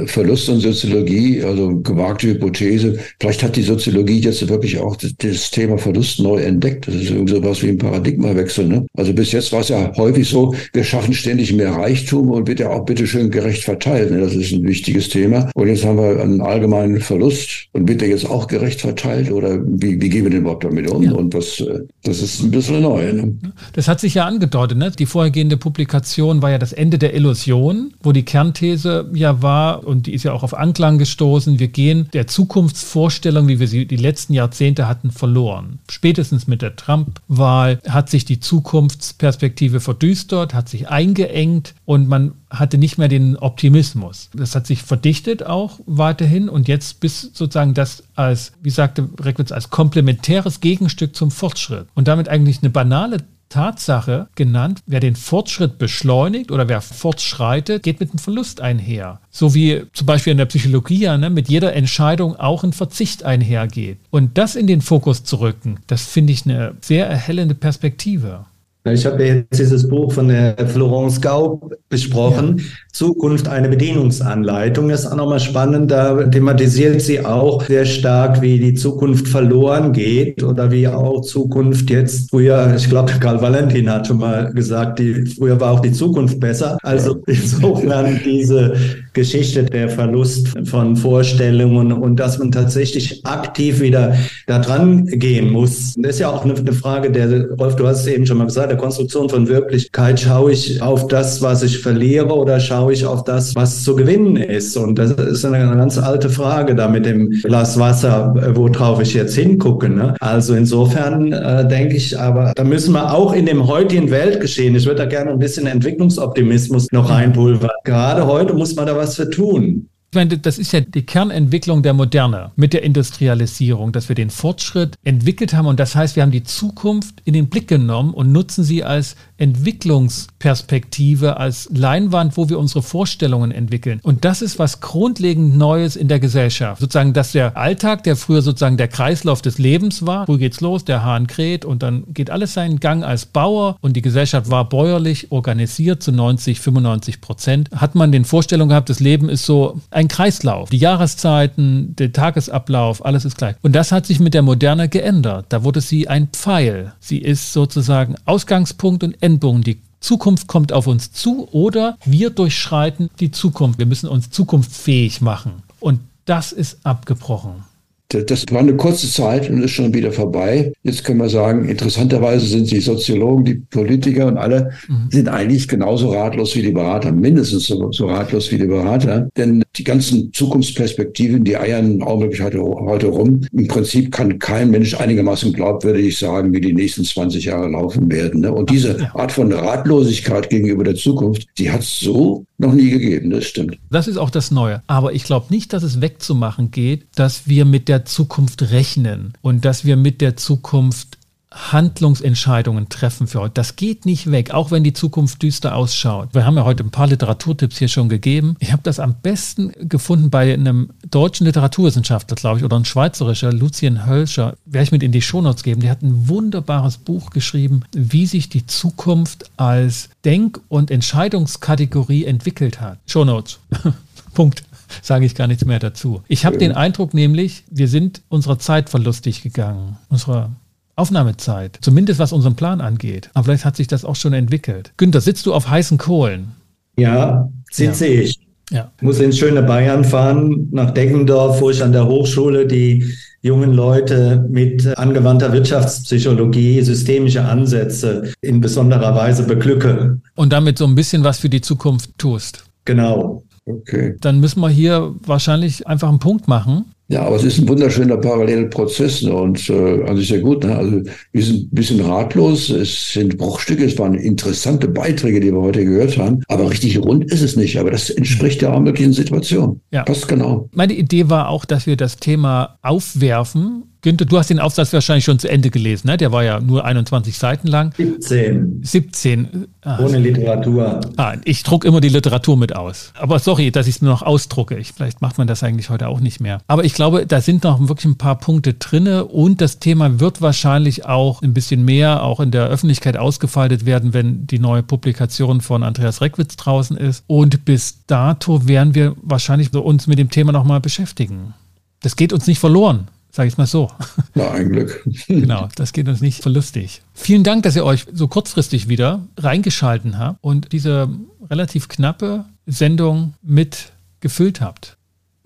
Verlust 0.06 0.48
an 0.50 0.60
Soziologie, 0.60 1.42
also 1.42 1.80
gewagte 1.80 2.28
Hypothese. 2.28 2.98
Vielleicht 3.20 3.42
hat 3.42 3.56
die 3.56 3.62
Soziologie 3.62 4.20
jetzt 4.20 4.46
wirklich 4.48 4.78
auch 4.78 4.96
das, 4.96 5.14
das 5.16 5.50
Thema 5.50 5.78
Verlust 5.78 6.20
neu 6.20 6.42
entdeckt. 6.42 6.86
Das 6.86 6.94
ist 6.94 7.10
irgendwie 7.10 7.34
sowas 7.34 7.62
wie 7.62 7.68
ein 7.68 7.78
Paradigmawechsel. 7.78 8.66
Ne? 8.66 8.86
Also 8.96 9.12
bis 9.12 9.32
jetzt 9.32 9.52
war 9.52 9.60
es 9.60 9.68
ja 9.68 9.92
häufig 9.96 10.28
so, 10.28 10.54
wir 10.72 10.84
schaffen 10.84 11.14
ständig 11.14 11.52
mehr 11.52 11.72
Reichtum 11.72 12.30
und 12.30 12.48
wird 12.48 12.60
ja 12.60 12.70
auch 12.70 12.84
bitteschön 12.84 13.30
gerecht 13.30 13.64
verteilt. 13.64 14.10
Ne? 14.10 14.20
Das 14.20 14.34
ist 14.34 14.52
ein 14.52 14.64
wichtiges 14.64 15.08
Thema. 15.08 15.50
Und 15.54 15.68
jetzt 15.68 15.84
haben 15.84 15.98
wir 15.98 16.20
einen 16.20 16.40
allgemeinen 16.40 17.00
Verlust 17.00 17.68
und 17.72 17.88
wird 17.88 18.00
der 18.00 18.08
jetzt 18.08 18.28
auch 18.28 18.46
gerecht 18.46 18.80
verteilt 18.80 19.30
oder 19.30 19.58
wie, 19.64 20.00
wie 20.00 20.08
gehen 20.08 20.24
wir 20.24 20.30
denn 20.30 20.40
überhaupt 20.40 20.64
damit 20.64 20.90
um? 20.90 21.02
Ja. 21.02 21.12
Und 21.12 21.34
was, 21.34 21.60
äh, 21.60 21.80
das 22.02 22.20
ist 22.20 22.42
ein 22.42 22.50
bisschen 22.50 22.82
neu. 22.82 23.12
Ne? 23.12 23.36
Das 23.72 23.88
hat 23.88 24.00
sich 24.00 24.14
ja 24.14 24.26
angedeutet. 24.26 24.78
Ne? 24.78 24.90
Die 24.90 25.06
vorhergehende 25.06 25.56
Publikation 25.56 26.42
war 26.42 26.50
ja 26.50 26.58
das 26.58 26.72
Ende 26.72 26.98
der 26.98 27.14
Illusion, 27.14 27.94
wo 28.02 28.12
die 28.12 28.24
Kernthese 28.24 29.10
ja 29.14 29.42
war, 29.42 29.83
und 29.84 30.06
die 30.06 30.14
ist 30.14 30.24
ja 30.24 30.32
auch 30.32 30.42
auf 30.42 30.54
Anklang 30.54 30.98
gestoßen, 30.98 31.58
wir 31.58 31.68
gehen 31.68 32.08
der 32.12 32.26
Zukunftsvorstellung, 32.26 33.48
wie 33.48 33.60
wir 33.60 33.68
sie 33.68 33.86
die 33.86 33.96
letzten 33.96 34.34
Jahrzehnte 34.34 34.88
hatten, 34.88 35.10
verloren. 35.10 35.78
Spätestens 35.90 36.46
mit 36.46 36.62
der 36.62 36.76
Trump-Wahl 36.76 37.80
hat 37.88 38.10
sich 38.10 38.24
die 38.24 38.40
Zukunftsperspektive 38.40 39.80
verdüstert, 39.80 40.54
hat 40.54 40.68
sich 40.68 40.88
eingeengt 40.88 41.74
und 41.84 42.08
man 42.08 42.32
hatte 42.50 42.78
nicht 42.78 42.98
mehr 42.98 43.08
den 43.08 43.36
Optimismus. 43.36 44.30
Das 44.34 44.54
hat 44.54 44.66
sich 44.66 44.82
verdichtet 44.82 45.44
auch 45.44 45.80
weiterhin 45.86 46.48
und 46.48 46.68
jetzt 46.68 47.00
bis 47.00 47.22
sozusagen 47.32 47.74
das 47.74 48.04
als, 48.14 48.52
wie 48.62 48.70
sagte 48.70 49.08
Reckwitz, 49.20 49.52
als 49.52 49.70
komplementäres 49.70 50.60
Gegenstück 50.60 51.16
zum 51.16 51.30
Fortschritt 51.30 51.86
und 51.94 52.08
damit 52.08 52.28
eigentlich 52.28 52.62
eine 52.62 52.70
banale 52.70 53.18
Tatsache 53.54 54.26
genannt, 54.34 54.80
wer 54.86 54.98
den 54.98 55.14
Fortschritt 55.14 55.78
beschleunigt 55.78 56.50
oder 56.50 56.68
wer 56.68 56.80
fortschreitet, 56.80 57.84
geht 57.84 58.00
mit 58.00 58.10
einem 58.10 58.18
Verlust 58.18 58.60
einher. 58.60 59.20
So 59.30 59.54
wie 59.54 59.84
zum 59.92 60.08
Beispiel 60.08 60.32
in 60.32 60.38
der 60.38 60.46
Psychologie 60.46 61.02
ja 61.02 61.16
ne, 61.16 61.30
mit 61.30 61.48
jeder 61.48 61.72
Entscheidung 61.74 62.34
auch 62.34 62.64
ein 62.64 62.72
Verzicht 62.72 63.22
einhergeht. 63.22 63.98
Und 64.10 64.38
das 64.38 64.56
in 64.56 64.66
den 64.66 64.80
Fokus 64.80 65.22
zu 65.22 65.36
rücken, 65.36 65.78
das 65.86 66.04
finde 66.04 66.32
ich 66.32 66.44
eine 66.44 66.74
sehr 66.80 67.06
erhellende 67.06 67.54
Perspektive. 67.54 68.44
Ich 68.86 69.06
habe 69.06 69.24
jetzt 69.24 69.58
dieses 69.58 69.88
Buch 69.88 70.12
von 70.12 70.28
der 70.28 70.54
Florence 70.66 71.18
Gaub 71.18 71.74
besprochen, 71.88 72.58
ja. 72.58 72.64
Zukunft 72.92 73.48
eine 73.48 73.70
Bedienungsanleitung. 73.70 74.90
Das 74.90 75.04
ist 75.04 75.06
auch 75.06 75.16
nochmal 75.16 75.40
spannend, 75.40 75.90
da 75.90 76.22
thematisiert 76.24 77.00
sie 77.00 77.24
auch 77.24 77.62
sehr 77.64 77.86
stark, 77.86 78.42
wie 78.42 78.58
die 78.58 78.74
Zukunft 78.74 79.26
verloren 79.26 79.94
geht 79.94 80.42
oder 80.42 80.70
wie 80.70 80.86
auch 80.86 81.22
Zukunft 81.22 81.88
jetzt 81.88 82.28
früher, 82.28 82.74
ich 82.76 82.90
glaube, 82.90 83.10
Karl 83.18 83.40
Valentin 83.40 83.88
hat 83.88 84.06
schon 84.06 84.18
mal 84.18 84.52
gesagt, 84.52 84.98
die, 84.98 85.24
früher 85.24 85.58
war 85.58 85.72
auch 85.72 85.80
die 85.80 85.92
Zukunft 85.92 86.38
besser. 86.38 86.76
Also 86.82 87.22
insofern 87.26 88.20
diese 88.22 88.74
Geschichte 89.14 89.64
der 89.64 89.88
Verlust 89.88 90.48
von 90.64 90.96
Vorstellungen 90.96 91.92
und 91.92 92.18
dass 92.20 92.38
man 92.38 92.50
tatsächlich 92.50 93.24
aktiv 93.24 93.80
wieder 93.80 94.14
da 94.46 94.58
dran 94.58 95.06
gehen 95.06 95.50
muss. 95.50 95.94
Das 95.96 96.14
ist 96.14 96.18
ja 96.18 96.30
auch 96.30 96.44
eine, 96.44 96.54
Frage 96.72 97.10
der, 97.10 97.50
Rolf, 97.52 97.76
du 97.76 97.86
hast 97.86 98.00
es 98.00 98.06
eben 98.08 98.26
schon 98.26 98.38
mal 98.38 98.46
gesagt, 98.46 98.70
der 98.70 98.76
Konstruktion 98.76 99.28
von 99.28 99.48
Wirklichkeit. 99.48 100.20
Schaue 100.20 100.52
ich 100.52 100.82
auf 100.82 101.06
das, 101.06 101.40
was 101.40 101.62
ich 101.62 101.78
verliere 101.78 102.34
oder 102.34 102.58
schaue 102.58 102.92
ich 102.92 103.06
auf 103.06 103.24
das, 103.24 103.54
was 103.54 103.84
zu 103.84 103.94
gewinnen 103.94 104.36
ist? 104.36 104.76
Und 104.76 104.98
das 104.98 105.12
ist 105.12 105.44
eine 105.44 105.58
ganz 105.58 105.96
alte 105.98 106.28
Frage 106.28 106.74
da 106.74 106.88
mit 106.88 107.06
dem 107.06 107.30
Glas 107.30 107.78
Wasser, 107.78 108.34
worauf 108.54 109.00
ich 109.00 109.14
jetzt 109.14 109.34
hingucke. 109.36 109.88
Ne? 109.88 110.14
Also 110.20 110.54
insofern 110.54 111.32
äh, 111.32 111.66
denke 111.68 111.96
ich, 111.96 112.18
aber 112.18 112.52
da 112.56 112.64
müssen 112.64 112.92
wir 112.92 113.14
auch 113.14 113.32
in 113.32 113.46
dem 113.46 113.66
heutigen 113.66 114.10
Weltgeschehen, 114.10 114.74
ich 114.74 114.86
würde 114.86 115.02
da 115.02 115.06
gerne 115.06 115.30
ein 115.30 115.38
bisschen 115.38 115.66
Entwicklungsoptimismus 115.66 116.90
noch 116.90 117.10
reinpulvern. 117.10 117.70
Gerade 117.84 118.26
heute 118.26 118.54
muss 118.54 118.74
man 118.74 118.86
da 118.86 118.96
was 118.96 119.03
was 119.04 119.16
für 119.16 119.28
tun. 119.28 119.90
Ich 120.14 120.16
meine, 120.16 120.38
das 120.38 120.58
ist 120.58 120.70
ja 120.70 120.80
die 120.80 121.02
Kernentwicklung 121.02 121.82
der 121.82 121.92
Moderne 121.92 122.52
mit 122.54 122.72
der 122.72 122.84
Industrialisierung, 122.84 123.90
dass 123.90 124.08
wir 124.08 124.14
den 124.14 124.30
Fortschritt 124.30 124.96
entwickelt 125.02 125.54
haben 125.54 125.66
und 125.66 125.80
das 125.80 125.96
heißt, 125.96 126.14
wir 126.14 126.22
haben 126.22 126.30
die 126.30 126.44
Zukunft 126.44 127.20
in 127.24 127.34
den 127.34 127.48
Blick 127.48 127.66
genommen 127.66 128.14
und 128.14 128.30
nutzen 128.30 128.62
sie 128.62 128.84
als 128.84 129.16
Entwicklungsperspektive, 129.38 131.38
als 131.38 131.68
Leinwand, 131.72 132.36
wo 132.36 132.48
wir 132.48 132.60
unsere 132.60 132.84
Vorstellungen 132.84 133.50
entwickeln. 133.50 133.98
Und 134.04 134.24
das 134.24 134.40
ist 134.40 134.60
was 134.60 134.80
grundlegend 134.80 135.56
Neues 135.56 135.96
in 135.96 136.06
der 136.06 136.20
Gesellschaft. 136.20 136.80
Sozusagen, 136.80 137.12
dass 137.12 137.32
der 137.32 137.56
Alltag, 137.56 138.04
der 138.04 138.14
früher 138.14 138.42
sozusagen 138.42 138.76
der 138.76 138.86
Kreislauf 138.86 139.42
des 139.42 139.58
Lebens 139.58 140.06
war, 140.06 140.28
wo 140.28 140.36
geht's 140.36 140.60
los, 140.60 140.84
der 140.84 141.02
Hahn 141.02 141.26
kräht 141.26 141.64
und 141.64 141.82
dann 141.82 142.04
geht 142.14 142.30
alles 142.30 142.54
seinen 142.54 142.78
Gang 142.78 143.02
als 143.02 143.26
Bauer 143.26 143.78
und 143.80 143.96
die 143.96 144.02
Gesellschaft 144.02 144.48
war 144.48 144.68
bäuerlich 144.68 145.32
organisiert 145.32 146.04
zu 146.04 146.12
90, 146.12 146.60
95 146.60 147.20
Prozent, 147.20 147.70
hat 147.74 147.96
man 147.96 148.12
den 148.12 148.24
Vorstellungen 148.24 148.68
gehabt, 148.68 148.88
das 148.88 149.00
Leben 149.00 149.28
ist 149.28 149.44
so 149.44 149.80
ein 149.90 150.03
ein 150.04 150.08
Kreislauf. 150.08 150.70
Die 150.70 150.78
Jahreszeiten, 150.78 151.96
der 151.96 152.12
Tagesablauf, 152.12 153.04
alles 153.04 153.24
ist 153.24 153.36
gleich. 153.36 153.56
Und 153.62 153.74
das 153.74 153.92
hat 153.92 154.06
sich 154.06 154.20
mit 154.20 154.34
der 154.34 154.42
Moderne 154.42 154.88
geändert. 154.88 155.46
Da 155.48 155.64
wurde 155.64 155.80
sie 155.80 156.08
ein 156.08 156.28
Pfeil. 156.28 156.92
Sie 157.00 157.18
ist 157.18 157.52
sozusagen 157.52 158.14
Ausgangspunkt 158.24 159.02
und 159.02 159.20
Endpunkt. 159.22 159.66
Die 159.66 159.78
Zukunft 160.00 160.46
kommt 160.46 160.72
auf 160.72 160.86
uns 160.86 161.12
zu 161.12 161.48
oder 161.50 161.96
wir 162.04 162.30
durchschreiten 162.30 163.10
die 163.20 163.30
Zukunft. 163.30 163.78
Wir 163.78 163.86
müssen 163.86 164.08
uns 164.08 164.30
zukunftsfähig 164.30 165.20
machen. 165.20 165.62
Und 165.80 166.00
das 166.26 166.52
ist 166.52 166.78
abgebrochen. 166.84 167.64
Das 168.08 168.44
war 168.50 168.60
eine 168.60 168.76
kurze 168.76 169.10
Zeit 169.10 169.50
und 169.50 169.62
ist 169.62 169.72
schon 169.72 169.92
wieder 169.92 170.12
vorbei. 170.12 170.72
Jetzt 170.84 171.02
können 171.02 171.18
wir 171.18 171.28
sagen, 171.28 171.68
interessanterweise 171.68 172.46
sind 172.46 172.70
die 172.70 172.80
Soziologen, 172.80 173.44
die 173.44 173.54
Politiker 173.54 174.26
und 174.26 174.38
alle 174.38 174.70
mhm. 174.86 175.08
sind 175.10 175.28
eigentlich 175.28 175.66
genauso 175.66 176.12
ratlos 176.12 176.54
wie 176.54 176.62
die 176.62 176.70
Berater, 176.70 177.10
mindestens 177.10 177.66
so, 177.66 177.90
so, 177.90 178.06
ratlos 178.06 178.52
wie 178.52 178.58
die 178.58 178.66
Berater. 178.66 179.28
Denn 179.36 179.63
die 179.76 179.84
ganzen 179.84 180.32
Zukunftsperspektiven, 180.32 181.44
die 181.44 181.56
eiern 181.56 182.02
augenblicklich 182.02 182.42
heute, 182.42 182.60
heute 182.62 183.06
rum. 183.08 183.40
Im 183.52 183.68
Prinzip 183.68 184.12
kann 184.12 184.38
kein 184.38 184.70
Mensch 184.70 184.94
einigermaßen 184.94 185.52
glaubwürdig 185.52 186.16
sagen, 186.16 186.52
wie 186.52 186.60
die 186.60 186.72
nächsten 186.72 187.04
20 187.04 187.44
Jahre 187.44 187.68
laufen 187.68 188.10
werden. 188.10 188.42
Ne? 188.42 188.52
Und 188.52 188.70
diese 188.70 189.14
Art 189.14 189.32
von 189.32 189.52
Ratlosigkeit 189.52 190.48
gegenüber 190.48 190.84
der 190.84 190.94
Zukunft, 190.94 191.46
die 191.58 191.70
hat 191.70 191.80
es 191.80 192.00
so 192.00 192.44
noch 192.58 192.72
nie 192.72 192.90
gegeben, 192.90 193.30
das 193.30 193.44
stimmt. 193.46 193.78
Das 193.90 194.06
ist 194.06 194.16
auch 194.16 194.30
das 194.30 194.50
Neue. 194.50 194.82
Aber 194.86 195.12
ich 195.12 195.24
glaube 195.24 195.46
nicht, 195.50 195.72
dass 195.72 195.82
es 195.82 196.00
wegzumachen 196.00 196.70
geht, 196.70 197.06
dass 197.16 197.48
wir 197.48 197.64
mit 197.64 197.88
der 197.88 198.04
Zukunft 198.04 198.70
rechnen 198.70 199.32
und 199.42 199.64
dass 199.64 199.84
wir 199.84 199.96
mit 199.96 200.20
der 200.20 200.36
Zukunft 200.36 201.18
Handlungsentscheidungen 201.54 202.88
treffen 202.88 203.26
für 203.26 203.40
heute. 203.40 203.54
Das 203.54 203.76
geht 203.76 204.06
nicht 204.06 204.30
weg, 204.30 204.52
auch 204.52 204.70
wenn 204.70 204.84
die 204.84 204.92
Zukunft 204.92 205.42
düster 205.42 205.76
ausschaut. 205.76 206.30
Wir 206.32 206.44
haben 206.44 206.56
ja 206.56 206.64
heute 206.64 206.84
ein 206.84 206.90
paar 206.90 207.06
Literaturtipps 207.06 207.78
hier 207.78 207.88
schon 207.88 208.08
gegeben. 208.08 208.56
Ich 208.58 208.72
habe 208.72 208.82
das 208.82 208.98
am 209.00 209.14
besten 209.14 209.72
gefunden 209.88 210.30
bei 210.30 210.52
einem 210.52 210.90
deutschen 211.10 211.46
Literaturwissenschaftler, 211.46 212.36
glaube 212.36 212.58
ich, 212.58 212.64
oder 212.64 212.76
ein 212.76 212.84
schweizerischer, 212.84 213.52
Lucien 213.52 214.06
Hölscher. 214.06 214.56
Werde 214.66 214.84
ich 214.84 214.92
mit 214.92 215.02
in 215.02 215.12
die 215.12 215.22
Shownotes 215.22 215.62
geben. 215.62 215.80
Der 215.80 215.90
hat 215.90 216.02
ein 216.02 216.28
wunderbares 216.28 216.98
Buch 216.98 217.30
geschrieben, 217.30 217.82
wie 217.92 218.26
sich 218.26 218.48
die 218.48 218.66
Zukunft 218.66 219.50
als 219.56 220.08
Denk- 220.24 220.60
und 220.68 220.90
Entscheidungskategorie 220.90 222.24
entwickelt 222.24 222.80
hat. 222.80 222.98
Shownotes. 223.06 223.58
Punkt 224.34 224.64
sage 225.02 225.26
ich 225.26 225.34
gar 225.34 225.46
nichts 225.46 225.64
mehr 225.64 225.78
dazu. 225.78 226.22
Ich 226.28 226.44
habe 226.44 226.58
den 226.58 226.72
Eindruck 226.72 227.14
nämlich, 227.14 227.64
wir 227.70 227.88
sind 227.88 228.22
unserer 228.28 228.58
Zeit 228.58 228.90
verlustig 228.90 229.42
gegangen, 229.42 229.96
unserer 230.08 230.50
Aufnahmezeit, 230.96 231.78
zumindest 231.80 232.20
was 232.20 232.32
unseren 232.32 232.56
Plan 232.56 232.80
angeht. 232.80 233.30
Aber 233.34 233.44
vielleicht 233.44 233.64
hat 233.64 233.76
sich 233.76 233.86
das 233.86 234.04
auch 234.04 234.16
schon 234.16 234.32
entwickelt. 234.32 234.92
Günther, 234.96 235.20
sitzt 235.20 235.46
du 235.46 235.54
auf 235.54 235.68
heißen 235.68 235.98
Kohlen? 235.98 236.52
Ja, 236.96 237.48
sitze 237.70 238.06
ja. 238.06 238.22
ich. 238.22 238.38
Ja. 238.70 238.90
Muss 239.02 239.20
ins 239.20 239.38
schöne 239.38 239.62
Bayern 239.62 240.04
fahren, 240.04 240.68
nach 240.72 240.92
Deggendorf, 240.92 241.60
wo 241.60 241.70
ich 241.70 241.82
an 241.82 241.92
der 241.92 242.06
Hochschule 242.06 242.66
die 242.66 243.04
jungen 243.42 243.74
Leute 243.74 244.46
mit 244.48 244.86
angewandter 244.96 245.52
Wirtschaftspsychologie, 245.52 246.80
systemische 246.80 247.44
Ansätze 247.44 248.32
in 248.40 248.62
besonderer 248.62 249.14
Weise 249.14 249.42
beglücke. 249.42 250.18
Und 250.34 250.52
damit 250.52 250.78
so 250.78 250.86
ein 250.86 250.94
bisschen 250.94 251.24
was 251.24 251.40
für 251.40 251.50
die 251.50 251.60
Zukunft 251.60 252.16
tust. 252.16 252.64
Genau. 252.86 253.42
Okay. 253.66 254.16
Dann 254.20 254.40
müssen 254.40 254.60
wir 254.60 254.70
hier 254.70 255.14
wahrscheinlich 255.26 255.86
einfach 255.86 256.08
einen 256.08 256.18
Punkt 256.18 256.48
machen. 256.48 256.86
Ja, 257.08 257.22
aber 257.22 257.36
es 257.36 257.44
ist 257.44 257.58
ein 257.58 257.68
wunderschöner 257.68 258.16
Parallelprozess 258.16 259.22
ne? 259.22 259.34
und 259.34 259.68
äh, 259.68 260.02
also 260.04 260.22
sehr 260.22 260.40
gut. 260.40 260.64
Ne? 260.64 260.74
Also 260.74 261.02
wir 261.32 261.42
sind 261.42 261.64
ein 261.64 261.74
bisschen 261.74 262.00
ratlos. 262.00 262.70
Es 262.70 263.12
sind 263.12 263.36
Bruchstücke. 263.36 263.84
Es 263.84 263.98
waren 263.98 264.14
interessante 264.14 264.88
Beiträge, 264.88 265.40
die 265.40 265.52
wir 265.52 265.60
heute 265.60 265.84
gehört 265.84 266.16
haben. 266.16 266.42
Aber 266.48 266.70
richtig 266.70 266.98
rund 266.98 267.30
ist 267.30 267.42
es 267.42 267.56
nicht. 267.56 267.78
Aber 267.78 267.90
das 267.90 268.08
entspricht 268.08 268.62
der 268.62 268.78
möglichen 268.80 269.12
Situation. 269.12 269.80
Ja. 269.92 270.04
Passt 270.04 270.28
genau. 270.28 270.68
Meine 270.72 270.94
Idee 270.94 271.28
war 271.28 271.50
auch, 271.50 271.66
dass 271.66 271.86
wir 271.86 271.96
das 271.96 272.16
Thema 272.16 272.78
aufwerfen 272.80 273.93
Günther, 274.04 274.26
du 274.26 274.36
hast 274.36 274.50
den 274.50 274.60
Aufsatz 274.60 274.92
wahrscheinlich 274.92 275.24
schon 275.24 275.38
zu 275.38 275.48
Ende 275.48 275.70
gelesen, 275.70 276.08
ne? 276.08 276.18
Der 276.18 276.30
war 276.30 276.44
ja 276.44 276.60
nur 276.60 276.84
21 276.84 277.38
Seiten 277.38 277.68
lang. 277.68 277.94
17. 277.96 278.80
17. 278.82 279.66
Ah, 279.80 279.98
Ohne 279.98 280.18
Literatur. 280.18 281.00
Ah, 281.16 281.36
ich 281.42 281.62
drucke 281.62 281.88
immer 281.88 282.02
die 282.02 282.10
Literatur 282.10 282.58
mit 282.58 282.76
aus. 282.76 283.14
Aber 283.18 283.38
sorry, 283.38 283.70
dass 283.70 283.86
ich 283.86 283.96
es 283.96 284.02
nur 284.02 284.12
noch 284.12 284.20
ausdrucke. 284.20 284.76
Ich, 284.76 284.92
vielleicht 284.92 285.22
macht 285.22 285.38
man 285.38 285.46
das 285.46 285.62
eigentlich 285.62 285.88
heute 285.88 286.08
auch 286.08 286.20
nicht 286.20 286.38
mehr. 286.38 286.60
Aber 286.66 286.84
ich 286.84 286.92
glaube, 286.92 287.24
da 287.24 287.40
sind 287.40 287.64
noch 287.64 287.80
wirklich 287.88 288.04
ein 288.04 288.18
paar 288.18 288.38
Punkte 288.38 288.74
drinne 288.74 289.24
und 289.24 289.62
das 289.62 289.78
Thema 289.78 290.20
wird 290.20 290.42
wahrscheinlich 290.42 291.06
auch 291.06 291.40
ein 291.40 291.54
bisschen 291.54 291.82
mehr 291.82 292.24
auch 292.24 292.40
in 292.40 292.50
der 292.50 292.66
Öffentlichkeit 292.66 293.16
ausgefaltet 293.16 293.86
werden, 293.86 294.12
wenn 294.12 294.46
die 294.46 294.58
neue 294.58 294.82
Publikation 294.82 295.62
von 295.62 295.82
Andreas 295.82 296.20
Reckwitz 296.20 296.56
draußen 296.56 296.98
ist. 296.98 297.24
Und 297.26 297.64
bis 297.64 298.04
dato 298.06 298.68
werden 298.68 298.94
wir 298.94 299.16
wahrscheinlich 299.22 299.72
uns 299.72 300.06
mit 300.06 300.18
dem 300.18 300.28
Thema 300.28 300.52
nochmal 300.52 300.80
beschäftigen. 300.80 301.54
Das 302.02 302.16
geht 302.16 302.34
uns 302.34 302.46
nicht 302.46 302.58
verloren. 302.58 303.08
Sag 303.34 303.48
ich 303.48 303.58
mal 303.58 303.66
so. 303.66 303.90
Na, 304.34 304.52
ein 304.52 304.68
Glück. 304.68 305.04
genau, 305.26 305.68
das 305.74 305.92
geht 305.92 306.06
uns 306.06 306.20
nicht 306.20 306.40
verlustig. 306.40 307.02
Vielen 307.14 307.42
Dank, 307.42 307.64
dass 307.64 307.74
ihr 307.74 307.84
euch 307.84 308.06
so 308.12 308.28
kurzfristig 308.28 308.86
wieder 308.86 309.26
reingeschalten 309.36 310.20
habt 310.20 310.38
und 310.40 310.70
diese 310.70 311.08
relativ 311.50 311.88
knappe 311.88 312.44
Sendung 312.64 313.34
mit 313.42 313.90
gefüllt 314.20 314.60
habt. 314.60 314.96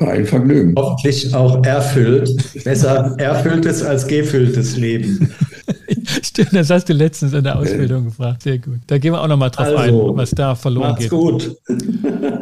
War 0.00 0.10
ein 0.10 0.26
Vergnügen. 0.26 0.74
Hoffentlich 0.76 1.34
auch 1.34 1.64
erfüllt. 1.64 2.28
Besser 2.62 3.14
erfülltes 3.16 3.82
als 3.82 4.06
gefülltes 4.06 4.76
Leben. 4.76 5.34
Stimmt, 6.22 6.52
das 6.52 6.68
hast 6.68 6.90
du 6.90 6.92
letztens 6.92 7.32
in 7.32 7.42
der 7.42 7.58
Ausbildung 7.58 8.00
okay. 8.00 8.08
gefragt. 8.10 8.42
Sehr 8.42 8.58
gut. 8.58 8.80
Da 8.86 8.98
gehen 8.98 9.14
wir 9.14 9.22
auch 9.22 9.28
nochmal 9.28 9.50
drauf 9.50 9.66
also, 9.66 10.10
ein, 10.10 10.16
was 10.18 10.30
da 10.32 10.54
verloren 10.54 10.90
macht's 10.90 11.04
geht. 11.04 11.10
gut. 11.10 11.56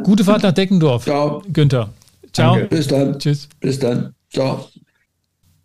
Gute 0.03 0.25
Fahrt 0.25 0.43
nach 0.43 0.51
Deckendorf. 0.51 1.05
Ciao. 1.05 1.41
Günther. 1.53 1.89
Ciao. 2.33 2.55
Danke. 2.55 2.75
Bis 2.75 2.87
dann. 2.87 3.17
Tschüss. 3.17 3.47
Bis 3.61 3.79
dann. 3.79 4.13
Ciao. 4.29 4.67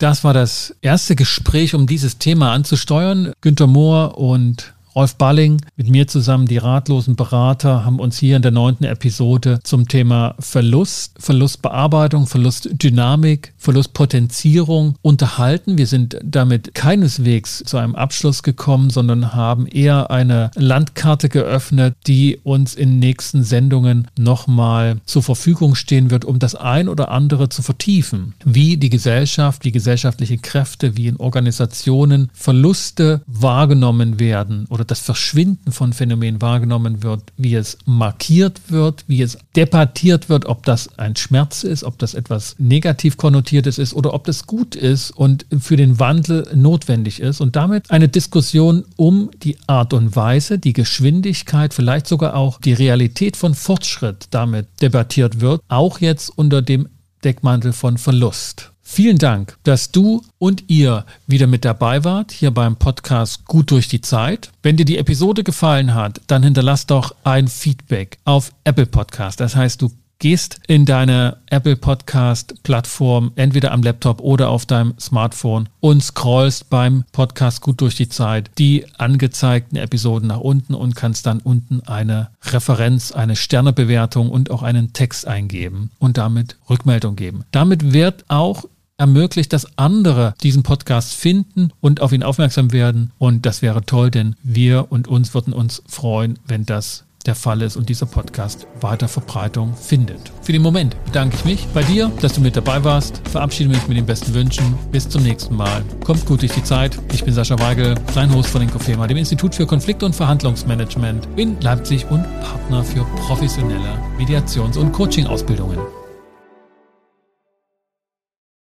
Das 0.03 0.25
war 0.25 0.35
das 0.35 0.75
erste 0.81 1.15
Gespräch, 1.15 1.77
um 1.77 1.87
dieses 1.87 2.19
Thema 2.19 2.51
anzusteuern. 2.51 3.33
Günter 3.41 3.69
Mohr 3.69 4.19
und 4.19 4.75
Rolf 4.95 5.15
Balling 5.15 5.63
mit 5.77 5.89
mir 5.89 6.07
zusammen, 6.07 6.47
die 6.47 6.59
ratlosen 6.59 7.17
Berater, 7.17 7.85
haben 7.85 7.99
uns 7.99 8.19
hier 8.19 8.37
in 8.37 8.43
der 8.43 8.51
neunten 8.51 8.85
Episode 8.85 9.61
zum 9.65 9.89
Thema 9.89 10.35
Verlust, 10.39 11.15
Verlustbearbeitung, 11.19 12.27
Verlustdynamik, 12.27 13.55
Verlustpotenzierung 13.57 14.97
unterhalten. 15.01 15.79
Wir 15.79 15.87
sind 15.87 16.19
damit 16.23 16.75
keineswegs 16.75 17.63
zu 17.65 17.79
einem 17.79 17.95
Abschluss 17.95 18.43
gekommen, 18.43 18.91
sondern 18.91 19.35
haben 19.35 19.67
eher 19.67 20.11
eine 20.11 20.51
Landkarte 20.57 21.31
geöffnet, 21.31 21.97
die 22.07 22.39
uns 22.43 22.75
in 22.75 22.99
nächsten 22.99 23.45
Sendungen 23.45 24.09
nochmal 24.19 25.01
zur 25.07 25.23
Verfügung 25.23 25.75
stehen 25.75 26.11
wird, 26.11 26.27
um 26.27 26.39
das 26.39 26.55
ein 26.55 26.91
oder 26.91 27.11
andere 27.11 27.49
zu 27.49 27.63
vertiefen. 27.63 28.35
Wie 28.45 28.77
die 28.77 28.91
Gesellschaft, 28.91 29.65
wie 29.65 29.73
gesellschaftliche 29.73 30.37
Kräfte, 30.37 30.99
wie 30.99 31.07
in 31.07 31.17
Organisationen 31.17 32.29
Verluste 32.35 33.23
wahrgenommen 33.27 34.21
werden 34.21 34.67
oder 34.69 34.82
oder 34.83 34.89
das 34.89 35.01
Verschwinden 35.01 35.71
von 35.71 35.93
Phänomenen 35.93 36.43
wahrgenommen 36.43 37.05
wird, 37.05 37.33
wie 37.37 37.55
es 37.55 37.79
markiert 37.85 38.61
wird, 38.69 39.05
wie 39.07 39.23
es 39.23 39.39
debattiert 39.55 40.29
wird, 40.29 40.47
ob 40.47 40.65
das 40.65 40.99
ein 40.99 41.15
Schmerz 41.15 41.63
ist, 41.63 41.85
ob 41.85 41.99
das 42.01 42.15
etwas 42.15 42.57
negativ 42.59 43.17
konnotiertes 43.17 43.79
ist 43.79 43.95
oder 43.95 44.13
ob 44.13 44.25
das 44.25 44.47
gut 44.47 44.75
ist 44.75 45.13
und 45.13 45.47
für 45.61 45.77
den 45.77 46.01
Wandel 46.01 46.49
notwendig 46.55 47.21
ist 47.21 47.41
und 47.41 47.55
damit 47.55 47.93
eine 47.93 48.09
Diskussion 48.09 48.85
um 48.97 49.31
die 49.45 49.57
Art 49.69 49.93
und 49.93 50.17
Weise, 50.17 50.59
die 50.59 50.73
Geschwindigkeit, 50.73 51.73
vielleicht 51.73 52.09
sogar 52.09 52.35
auch 52.35 52.59
die 52.59 52.73
Realität 52.73 53.37
von 53.37 53.55
Fortschritt 53.55 54.27
damit 54.31 54.67
debattiert 54.81 55.41
wird, 55.41 55.63
auch 55.69 56.01
jetzt 56.01 56.29
unter 56.37 56.61
dem 56.61 56.89
Deckmantel 57.23 57.73
von 57.73 57.99
Verlust. 57.99 58.72
Vielen 58.95 59.17
Dank, 59.17 59.57
dass 59.63 59.91
du 59.91 60.23
und 60.37 60.65
ihr 60.69 61.07
wieder 61.27 61.47
mit 61.47 61.65
dabei 61.65 62.05
wart, 62.05 62.31
hier 62.31 62.51
beim 62.51 62.77
Podcast 62.77 63.47
Gut 63.47 63.71
durch 63.71 63.89
die 63.89 64.03
Zeit. 64.03 64.51
Wenn 64.63 64.77
dir 64.77 64.85
die 64.85 64.99
Episode 64.99 65.45
gefallen 65.45 65.95
hat, 65.95 66.21
dann 66.27 66.43
hinterlass 66.43 66.85
doch 66.85 67.15
ein 67.25 67.49
Feedback 67.49 68.19
auf 68.27 68.53
Apple 68.65 68.85
Podcast. 68.85 69.41
Das 69.41 69.57
heißt, 69.57 69.81
du 69.81 69.91
gehst 70.19 70.61
in 70.69 70.85
deine 70.85 71.39
Apple 71.47 71.77
Podcast 71.77 72.63
Plattform, 72.65 73.33
entweder 73.35 73.73
am 73.73 73.83
Laptop 73.83 74.21
oder 74.21 74.51
auf 74.51 74.67
deinem 74.67 74.93
Smartphone 75.01 75.71
und 75.81 76.03
scrollst 76.03 76.69
beim 76.69 77.05
Podcast 77.13 77.63
gut 77.63 77.81
durch 77.81 77.95
die 77.95 78.11
Zeit 78.11 78.51
die 78.59 78.85
angezeigten 78.99 79.79
Episoden 79.79 80.29
nach 80.29 80.41
unten 80.41 80.75
und 80.75 80.97
kannst 80.97 81.25
dann 81.25 81.41
unten 81.41 81.81
eine 81.87 82.29
Referenz, 82.45 83.11
eine 83.13 83.37
Sternebewertung 83.37 84.29
und 84.29 84.51
auch 84.51 84.63
einen 84.63 84.93
Text 84.93 85.27
eingeben 85.27 85.91
und 85.99 86.19
damit 86.19 86.59
Rückmeldung 86.69 87.17
geben. 87.17 87.45
Damit 87.53 87.95
wird 87.95 88.27
auch 88.29 88.67
ermöglicht, 88.99 89.53
dass 89.53 89.79
andere 89.79 90.35
diesen 90.43 90.63
Podcast 90.63 91.15
finden 91.15 91.71
und 91.81 92.01
auf 92.01 92.13
ihn 92.13 92.23
aufmerksam 92.23 92.73
werden. 92.73 93.13
Und 93.19 93.47
das 93.47 93.63
wäre 93.63 93.85
toll, 93.85 94.11
denn 94.11 94.37
wir 94.43 94.91
und 94.91 95.09
uns 95.09 95.35
würden 95.35 95.53
uns 95.53 95.83
freuen, 95.87 96.39
wenn 96.47 96.65
das 96.65 97.05
der 97.27 97.35
Fall 97.35 97.63
ist 97.63 97.77
und 97.77 97.89
dieser 97.89 98.07
Podcast 98.07 98.67
weiter 98.81 99.09
Verbreitung 99.09 99.75
findet. 99.77 100.33
Für 100.43 100.53
den 100.53 100.63
Moment 100.63 100.97
bedanke 101.05 101.37
ich 101.37 101.45
mich 101.45 101.67
bei 101.73 101.83
dir, 101.83 102.11
dass 102.21 102.35
du 102.35 102.41
mit 102.41 102.57
dabei 102.57 102.83
warst, 102.85 103.23
verabschiede 103.29 103.71
mich 103.71 103.87
mit 103.89 103.97
den 103.97 104.07
besten 104.07 104.35
Wünschen. 104.35 104.75
Bis 104.91 105.09
zum 105.09 105.23
nächsten 105.23 105.55
Mal. 105.57 105.85
Kommt 106.05 106.27
gut 106.27 106.43
durch 106.43 106.53
die 106.53 106.65
Zeit. 106.65 106.99
Ich 107.13 107.25
bin 107.25 107.35
Sascha 107.35 107.59
Weigel, 107.59 107.95
dein 108.15 108.35
Host 108.35 108.51
von 108.51 108.63
Inkofema, 108.63 109.07
dem 109.07 109.17
Institut 109.17 109.55
für 109.55 109.67
Konflikt- 109.67 110.03
und 110.03 110.15
Verhandlungsmanagement 110.15 111.29
in 111.37 111.61
Leipzig 111.61 112.11
und 112.11 112.25
Partner 112.41 112.83
für 112.83 113.05
professionelle 113.27 113.99
Mediations- 114.19 114.77
und 114.77 114.93
Coaching-Ausbildungen. 114.93 115.79